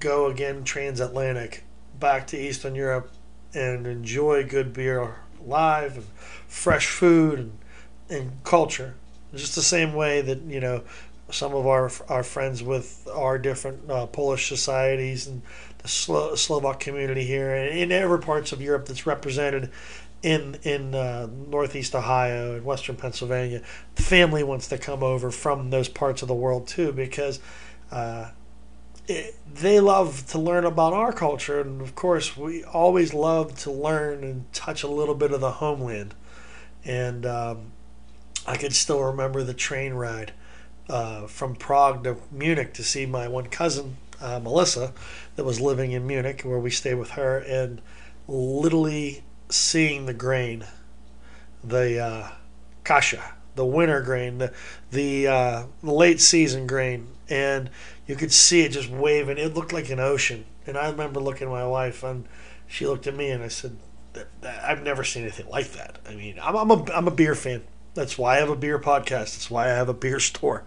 go 0.00 0.26
again 0.26 0.64
transatlantic 0.64 1.64
back 1.98 2.26
to 2.28 2.36
Eastern 2.36 2.74
Europe 2.74 3.10
and 3.54 3.86
enjoy 3.86 4.44
good 4.44 4.72
beer 4.72 5.16
live 5.44 5.96
and 5.96 6.06
fresh 6.46 6.88
food 6.88 7.38
and, 7.38 7.58
and 8.10 8.32
culture. 8.44 8.94
Just 9.34 9.54
the 9.54 9.62
same 9.62 9.94
way 9.94 10.20
that 10.22 10.42
you 10.42 10.60
know 10.60 10.82
some 11.30 11.54
of 11.54 11.66
our 11.66 11.90
our 12.08 12.22
friends 12.22 12.62
with 12.62 13.08
our 13.12 13.38
different 13.38 13.90
uh, 13.90 14.06
Polish 14.06 14.48
societies 14.48 15.26
and 15.26 15.42
the 15.78 15.88
Slo- 15.88 16.34
Slovak 16.34 16.80
community 16.80 17.24
here, 17.24 17.54
and 17.54 17.76
in 17.76 17.92
every 17.92 18.20
parts 18.20 18.52
of 18.52 18.60
Europe 18.60 18.86
that's 18.86 19.06
represented 19.06 19.70
in 20.22 20.58
in 20.62 20.94
uh, 20.94 21.28
Northeast 21.48 21.94
Ohio 21.94 22.56
and 22.56 22.64
Western 22.64 22.96
Pennsylvania. 22.96 23.62
The 23.96 24.02
family 24.02 24.42
wants 24.42 24.68
to 24.68 24.78
come 24.78 25.02
over 25.02 25.30
from 25.30 25.70
those 25.70 25.88
parts 25.88 26.22
of 26.22 26.28
the 26.28 26.34
world 26.34 26.66
too 26.66 26.92
because. 26.92 27.40
Uh, 27.90 28.30
it, 29.08 29.36
they 29.54 29.78
love 29.78 30.26
to 30.26 30.38
learn 30.38 30.64
about 30.64 30.92
our 30.92 31.12
culture, 31.12 31.60
and 31.60 31.80
of 31.80 31.94
course, 31.94 32.36
we 32.36 32.64
always 32.64 33.14
love 33.14 33.56
to 33.60 33.70
learn 33.70 34.24
and 34.24 34.52
touch 34.52 34.82
a 34.82 34.88
little 34.88 35.14
bit 35.14 35.30
of 35.30 35.40
the 35.40 35.52
homeland. 35.52 36.12
And 36.84 37.24
um, 37.24 37.70
I 38.48 38.56
can 38.56 38.72
still 38.72 39.00
remember 39.04 39.44
the 39.44 39.54
train 39.54 39.94
ride 39.94 40.32
uh, 40.88 41.26
from 41.26 41.56
Prague 41.56 42.04
to 42.04 42.16
Munich 42.30 42.74
to 42.74 42.84
see 42.84 43.06
my 43.06 43.28
one 43.28 43.46
cousin, 43.46 43.96
uh, 44.20 44.38
Melissa, 44.40 44.92
that 45.36 45.44
was 45.44 45.60
living 45.60 45.92
in 45.92 46.06
Munich, 46.06 46.42
where 46.42 46.58
we 46.58 46.70
stayed 46.70 46.94
with 46.94 47.10
her, 47.10 47.38
and 47.38 47.80
literally 48.28 49.24
seeing 49.48 50.06
the 50.06 50.14
grain, 50.14 50.64
the 51.62 51.98
uh, 51.98 52.28
kasha, 52.84 53.34
the 53.54 53.66
winter 53.66 54.00
grain, 54.02 54.38
the 54.38 54.52
the, 54.90 55.26
uh, 55.26 55.64
late 55.82 56.20
season 56.20 56.66
grain, 56.66 57.08
and 57.28 57.70
you 58.06 58.14
could 58.16 58.32
see 58.32 58.62
it 58.62 58.70
just 58.70 58.90
waving. 58.90 59.38
It 59.38 59.54
looked 59.54 59.72
like 59.72 59.90
an 59.90 60.00
ocean. 60.00 60.44
And 60.66 60.76
I 60.76 60.90
remember 60.90 61.20
looking 61.20 61.46
at 61.46 61.52
my 61.52 61.66
wife, 61.66 62.02
and 62.02 62.26
she 62.66 62.86
looked 62.86 63.06
at 63.06 63.14
me, 63.14 63.30
and 63.30 63.42
I 63.42 63.48
said, 63.48 63.76
"I've 64.42 64.82
never 64.82 65.04
seen 65.04 65.22
anything 65.22 65.48
like 65.48 65.72
that." 65.72 65.98
I 66.08 66.14
mean, 66.14 66.38
I'm, 66.42 66.56
I'm 66.56 66.70
a 66.70 66.92
I'm 66.92 67.08
a 67.08 67.12
beer 67.12 67.34
fan. 67.34 67.62
That's 67.96 68.16
why 68.16 68.36
I 68.36 68.38
have 68.38 68.50
a 68.50 68.56
beer 68.56 68.78
podcast. 68.78 69.34
That's 69.34 69.50
why 69.50 69.64
I 69.64 69.74
have 69.74 69.88
a 69.88 69.94
beer 69.94 70.20
store. 70.32 70.62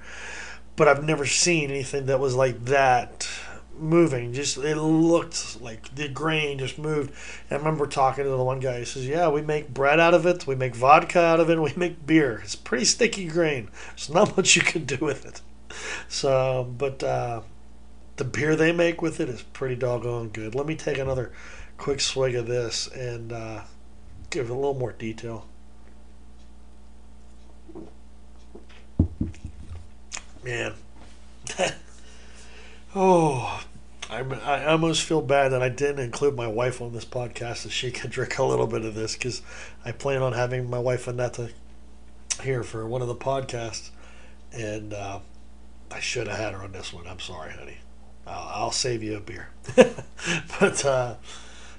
But 0.75 0.87
I've 0.87 1.03
never 1.03 1.25
seen 1.25 1.69
anything 1.69 2.05
that 2.07 2.19
was 2.19 2.35
like 2.35 2.65
that 2.65 3.27
moving. 3.77 4.33
Just 4.33 4.57
it 4.57 4.77
looked 4.77 5.61
like 5.61 5.95
the 5.95 6.07
grain 6.09 6.59
just 6.59 6.77
moved. 6.77 7.13
And 7.49 7.57
I 7.57 7.57
remember 7.57 7.87
talking 7.87 8.23
to 8.23 8.29
the 8.29 8.43
one 8.43 8.59
guy. 8.59 8.79
He 8.79 8.85
says, 8.85 9.07
"Yeah, 9.07 9.29
we 9.29 9.41
make 9.41 9.73
bread 9.73 9.99
out 9.99 10.13
of 10.13 10.25
it. 10.25 10.47
We 10.47 10.55
make 10.55 10.75
vodka 10.75 11.19
out 11.19 11.39
of 11.39 11.49
it. 11.49 11.61
We 11.61 11.73
make 11.75 12.05
beer. 12.05 12.41
It's 12.43 12.55
pretty 12.55 12.85
sticky 12.85 13.27
grain. 13.27 13.69
There's 13.89 14.09
not 14.09 14.35
much 14.37 14.55
you 14.55 14.61
can 14.61 14.85
do 14.85 14.97
with 15.01 15.25
it." 15.25 15.41
So, 16.07 16.73
but 16.77 17.03
uh, 17.03 17.41
the 18.17 18.23
beer 18.25 18.55
they 18.55 18.71
make 18.71 19.01
with 19.01 19.19
it 19.19 19.29
is 19.29 19.41
pretty 19.41 19.75
doggone 19.75 20.29
good. 20.29 20.55
Let 20.55 20.65
me 20.65 20.75
take 20.75 20.97
another 20.97 21.31
quick 21.77 22.01
swig 22.01 22.35
of 22.35 22.47
this 22.47 22.87
and 22.87 23.31
uh, 23.31 23.61
give 24.29 24.49
it 24.49 24.51
a 24.51 24.55
little 24.55 24.73
more 24.73 24.91
detail. 24.91 25.47
Man. 30.43 30.73
oh, 32.95 33.63
I, 34.09 34.19
I 34.19 34.65
almost 34.65 35.03
feel 35.03 35.21
bad 35.21 35.51
that 35.51 35.61
I 35.61 35.69
didn't 35.69 36.03
include 36.03 36.35
my 36.35 36.47
wife 36.47 36.81
on 36.81 36.93
this 36.93 37.05
podcast 37.05 37.57
so 37.57 37.69
she 37.69 37.91
could 37.91 38.09
drink 38.11 38.37
a 38.37 38.43
little 38.43 38.67
bit 38.67 38.83
of 38.83 38.95
this 38.95 39.13
because 39.13 39.41
I 39.85 39.91
plan 39.91 40.21
on 40.21 40.33
having 40.33 40.69
my 40.69 40.79
wife 40.79 41.07
Annetta 41.07 41.51
here 42.41 42.63
for 42.63 42.87
one 42.87 43.01
of 43.01 43.07
the 43.07 43.15
podcasts, 43.15 43.89
and 44.53 44.93
uh, 44.93 45.19
I 45.91 45.99
should 45.99 46.27
have 46.27 46.37
had 46.37 46.53
her 46.53 46.63
on 46.63 46.71
this 46.71 46.93
one. 46.93 47.07
I'm 47.07 47.19
sorry, 47.19 47.51
honey. 47.51 47.77
I'll, 48.25 48.63
I'll 48.63 48.71
save 48.71 49.03
you 49.03 49.17
a 49.17 49.19
beer. 49.19 49.49
but 50.59 50.85
uh, 50.85 51.15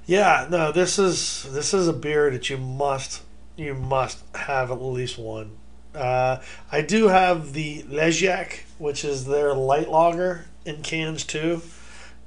yeah, 0.07 0.47
no, 0.51 0.73
this 0.73 0.99
is 0.99 1.47
this 1.53 1.73
is 1.73 1.89
a 1.89 1.93
beer 1.93 2.31
that 2.31 2.51
you 2.51 2.59
must 2.59 3.23
you 3.57 3.75
must 3.75 4.23
have 4.35 4.71
at 4.71 4.83
least 4.83 5.19
one. 5.19 5.57
Uh, 5.95 6.39
I 6.71 6.83
do 6.83 7.09
have 7.09 7.53
the 7.53 7.83
Leziak, 7.85 8.61
which 8.79 9.05
is 9.05 9.27
their 9.27 9.55
light 9.55 9.89
lager 9.89 10.47
in 10.65 10.83
cans 10.83 11.25
too. 11.25 11.63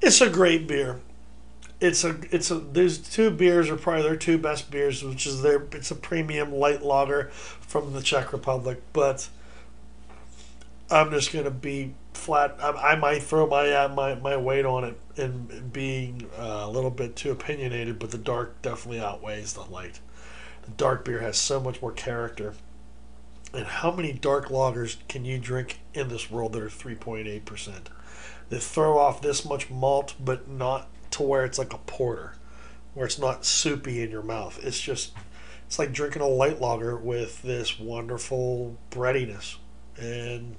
It's 0.01 0.21
a 0.21 0.29
great 0.29 0.67
beer. 0.67 0.99
It's 1.79 2.03
a 2.03 2.17
it's 2.31 2.51
a 2.51 2.59
these 2.59 2.97
two 2.97 3.31
beers 3.31 3.69
are 3.69 3.75
probably 3.75 4.03
their 4.03 4.15
two 4.15 4.37
best 4.37 4.71
beers, 4.71 5.03
which 5.03 5.25
is 5.25 5.41
their 5.41 5.65
it's 5.71 5.91
a 5.91 5.95
premium 5.95 6.53
light 6.53 6.81
lager 6.81 7.29
from 7.31 7.93
the 7.93 8.01
Czech 8.01 8.31
Republic. 8.31 8.81
But 8.93 9.27
I'm 10.89 11.11
just 11.11 11.33
gonna 11.33 11.51
be 11.51 11.93
flat. 12.13 12.57
I, 12.61 12.69
I 12.71 12.95
might 12.95 13.23
throw 13.23 13.47
my 13.47 13.69
uh, 13.71 13.89
my 13.89 14.15
my 14.15 14.37
weight 14.37 14.65
on 14.65 14.83
it 14.83 14.99
and 15.17 15.71
being 15.71 16.29
uh, 16.37 16.61
a 16.63 16.69
little 16.69 16.89
bit 16.89 17.15
too 17.15 17.31
opinionated, 17.31 17.99
but 17.99 18.11
the 18.11 18.17
dark 18.17 18.61
definitely 18.61 18.99
outweighs 18.99 19.53
the 19.53 19.63
light. 19.63 19.99
The 20.63 20.71
dark 20.71 21.03
beer 21.05 21.19
has 21.19 21.37
so 21.37 21.59
much 21.59 21.81
more 21.81 21.91
character. 21.91 22.53
And 23.53 23.65
how 23.65 23.91
many 23.91 24.11
dark 24.11 24.47
lagers 24.47 24.97
can 25.07 25.25
you 25.25 25.37
drink 25.37 25.79
in 25.93 26.09
this 26.09 26.31
world 26.31 26.53
that 26.53 26.63
are 26.63 26.67
3.8%? 26.67 27.73
That 28.49 28.59
throw 28.61 28.97
off 28.97 29.21
this 29.21 29.45
much 29.45 29.69
malt, 29.69 30.15
but 30.19 30.49
not 30.49 30.89
to 31.11 31.23
where 31.23 31.45
it's 31.45 31.59
like 31.59 31.73
a 31.73 31.77
porter, 31.77 32.33
where 32.93 33.05
it's 33.05 33.19
not 33.19 33.45
soupy 33.45 34.01
in 34.01 34.09
your 34.09 34.23
mouth. 34.23 34.59
It's 34.63 34.81
just, 34.81 35.13
it's 35.67 35.77
like 35.77 35.93
drinking 35.93 36.23
a 36.23 36.27
light 36.27 36.59
lager 36.59 36.97
with 36.97 37.41
this 37.43 37.79
wonderful 37.79 38.77
breadiness. 38.89 39.57
And, 39.97 40.55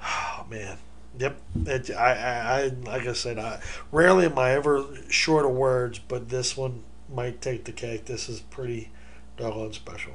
oh 0.00 0.46
man, 0.48 0.78
Yep, 1.18 1.40
it, 1.66 1.90
I, 1.92 2.12
I, 2.12 2.60
I, 2.60 2.66
like 2.84 3.06
I 3.06 3.12
said, 3.12 3.38
I 3.38 3.60
rarely 3.92 4.26
am 4.26 4.38
I 4.38 4.50
ever 4.50 4.84
short 5.08 5.44
of 5.44 5.52
words, 5.52 6.00
but 6.00 6.28
this 6.28 6.56
one 6.56 6.82
might 7.12 7.40
take 7.40 7.64
the 7.64 7.72
cake. 7.72 8.06
This 8.06 8.28
is 8.28 8.40
pretty 8.40 8.90
doggone 9.36 9.72
special. 9.72 10.14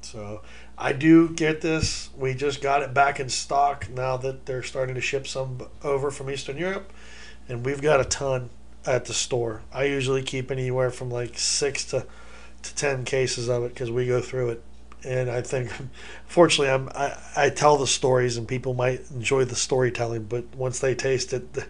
So 0.00 0.42
I 0.76 0.92
do 0.92 1.28
get 1.28 1.60
this. 1.60 2.10
We 2.16 2.34
just 2.34 2.60
got 2.60 2.82
it 2.82 2.92
back 2.92 3.20
in 3.20 3.28
stock 3.28 3.88
now 3.90 4.16
that 4.18 4.46
they're 4.46 4.62
starting 4.62 4.94
to 4.96 5.00
ship 5.00 5.26
some 5.26 5.58
over 5.82 6.10
from 6.10 6.30
Eastern 6.30 6.56
Europe, 6.56 6.92
and 7.48 7.64
we've 7.64 7.82
got 7.82 8.00
a 8.00 8.04
ton 8.04 8.50
at 8.86 9.04
the 9.04 9.14
store. 9.14 9.62
I 9.72 9.84
usually 9.84 10.22
keep 10.22 10.50
anywhere 10.50 10.90
from 10.90 11.10
like 11.10 11.38
six 11.38 11.84
to 11.86 12.06
to 12.62 12.74
ten 12.74 13.04
cases 13.04 13.48
of 13.48 13.62
it 13.64 13.74
because 13.74 13.90
we 13.90 14.06
go 14.06 14.20
through 14.20 14.50
it 14.50 14.62
and 15.04 15.30
I 15.30 15.42
think, 15.42 15.70
fortunately, 16.26 16.72
I'm 16.72 16.88
I, 16.94 17.16
I 17.36 17.50
tell 17.50 17.76
the 17.76 17.86
stories 17.86 18.36
and 18.36 18.48
people 18.48 18.74
might 18.74 19.10
enjoy 19.10 19.44
the 19.44 19.54
storytelling, 19.54 20.24
but 20.24 20.44
once 20.56 20.78
they 20.80 20.94
taste 20.94 21.32
it, 21.32 21.52
the, 21.52 21.66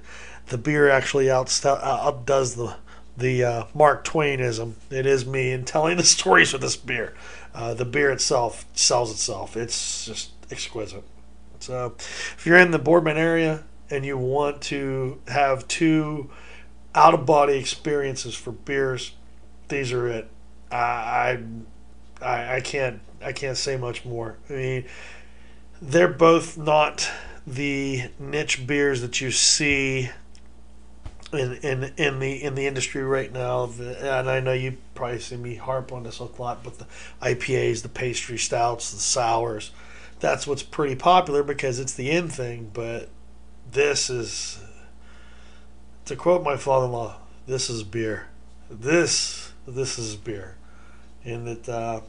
the 0.46 0.58
beer 0.58 0.88
actually 0.88 1.30
outst- 1.30 1.66
uh, 1.66 1.78
outdoes 1.82 2.54
the 2.54 2.76
the 3.16 3.44
uh, 3.44 3.64
Mark 3.74 4.04
Twainism. 4.04 4.76
It 4.90 5.06
is 5.06 5.26
me 5.26 5.52
in 5.52 5.64
telling 5.64 5.96
the 5.96 6.02
stories 6.04 6.52
with 6.52 6.62
this 6.62 6.76
beer. 6.76 7.14
Uh, 7.54 7.74
the 7.74 7.84
beer 7.84 8.10
itself 8.10 8.66
sells 8.74 9.10
itself. 9.10 9.56
It's 9.56 10.06
just 10.06 10.30
exquisite. 10.50 11.04
So, 11.60 11.94
if 11.96 12.44
you're 12.44 12.58
in 12.58 12.72
the 12.72 12.78
Boardman 12.78 13.16
area 13.16 13.64
and 13.90 14.04
you 14.04 14.18
want 14.18 14.60
to 14.62 15.20
have 15.28 15.66
two 15.68 16.30
out 16.94 17.14
of 17.14 17.24
body 17.24 17.54
experiences 17.54 18.34
for 18.34 18.52
beers, 18.52 19.12
these 19.68 19.92
are 19.92 20.06
it. 20.08 20.30
I, 20.70 21.38
I 22.20 22.56
I 22.56 22.60
can't 22.60 23.00
I 23.22 23.32
can't 23.32 23.56
say 23.56 23.76
much 23.76 24.04
more. 24.04 24.36
I 24.50 24.52
mean, 24.52 24.84
they're 25.80 26.08
both 26.08 26.58
not 26.58 27.08
the 27.46 28.10
niche 28.18 28.66
beers 28.66 29.00
that 29.00 29.20
you 29.20 29.30
see 29.30 30.10
in 31.34 31.54
in 31.54 31.92
in 31.96 32.18
the 32.18 32.42
in 32.42 32.54
the 32.54 32.66
industry 32.66 33.02
right 33.02 33.32
now. 33.32 33.64
And 33.64 34.30
I 34.30 34.40
know 34.40 34.52
you 34.52 34.78
probably 34.94 35.20
see 35.20 35.36
me 35.36 35.56
harp 35.56 35.92
on 35.92 36.04
this 36.04 36.18
a 36.18 36.24
lot, 36.24 36.62
but 36.64 36.78
the 36.78 36.86
IPAs, 37.22 37.82
the 37.82 37.88
pastry 37.88 38.38
stouts, 38.38 38.90
the 38.92 38.98
sours, 38.98 39.70
that's 40.20 40.46
what's 40.46 40.62
pretty 40.62 40.96
popular 40.96 41.42
because 41.42 41.78
it's 41.78 41.94
the 41.94 42.10
in 42.10 42.28
thing. 42.28 42.70
But 42.72 43.08
this 43.70 44.08
is, 44.10 44.60
to 46.04 46.16
quote 46.16 46.42
my 46.42 46.56
father-in-law, 46.56 47.16
this 47.46 47.68
is 47.68 47.82
beer. 47.82 48.28
This 48.70 49.52
this 49.66 49.98
is 49.98 50.16
beer, 50.16 50.56
and 51.24 51.48
it 51.48 51.68
Uh, 51.68 52.00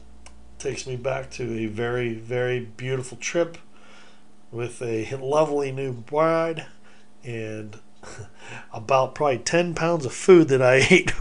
takes 0.58 0.86
me 0.86 0.96
back 0.96 1.30
to 1.30 1.42
a 1.58 1.66
very, 1.66 2.14
very 2.14 2.60
beautiful 2.60 3.18
trip 3.18 3.58
with 4.50 4.80
a 4.80 5.14
lovely 5.16 5.70
new 5.70 5.92
bride 5.92 6.66
and 7.22 7.78
about 8.72 9.14
probably 9.14 9.38
10 9.38 9.74
pounds 9.74 10.06
of 10.06 10.12
food 10.12 10.48
that 10.48 10.62
I 10.62 10.86
ate 10.90 11.12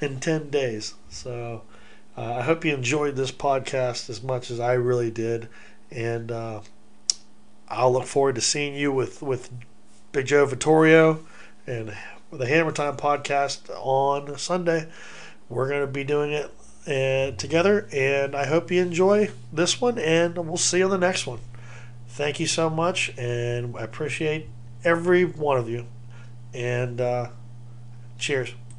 in 0.00 0.20
10 0.20 0.50
days. 0.50 0.94
So 1.08 1.62
uh, 2.16 2.34
I 2.36 2.42
hope 2.42 2.64
you 2.64 2.74
enjoyed 2.74 3.16
this 3.16 3.32
podcast 3.32 4.08
as 4.08 4.22
much 4.22 4.50
as 4.50 4.60
I 4.60 4.74
really 4.74 5.10
did. 5.10 5.48
And 5.90 6.30
uh, 6.32 6.60
I'll 7.68 7.92
look 7.92 8.06
forward 8.06 8.34
to 8.36 8.40
seeing 8.40 8.74
you 8.74 8.92
with, 8.92 9.22
with 9.22 9.50
Big 10.12 10.26
Joe 10.26 10.46
Vittorio 10.46 11.24
and 11.66 11.94
the 12.32 12.46
Hammer 12.46 12.72
Time 12.72 12.96
podcast 12.96 13.70
on 13.78 14.36
Sunday. 14.38 14.88
We're 15.48 15.68
going 15.68 15.82
to 15.82 15.86
be 15.86 16.04
doing 16.04 16.32
it 16.32 16.52
and 16.86 17.38
together. 17.38 17.88
And 17.92 18.34
I 18.34 18.46
hope 18.46 18.70
you 18.70 18.80
enjoy 18.80 19.30
this 19.52 19.80
one, 19.80 19.98
and 19.98 20.36
we'll 20.36 20.56
see 20.56 20.78
you 20.78 20.84
on 20.84 20.90
the 20.90 20.98
next 20.98 21.26
one. 21.26 21.40
Thank 22.08 22.40
you 22.40 22.46
so 22.46 22.70
much, 22.70 23.12
and 23.18 23.76
I 23.76 23.82
appreciate 23.82 24.48
every 24.84 25.24
one 25.24 25.58
of 25.58 25.68
you. 25.68 25.86
And 26.56 27.02
uh, 27.02 27.28
cheers. 28.18 28.54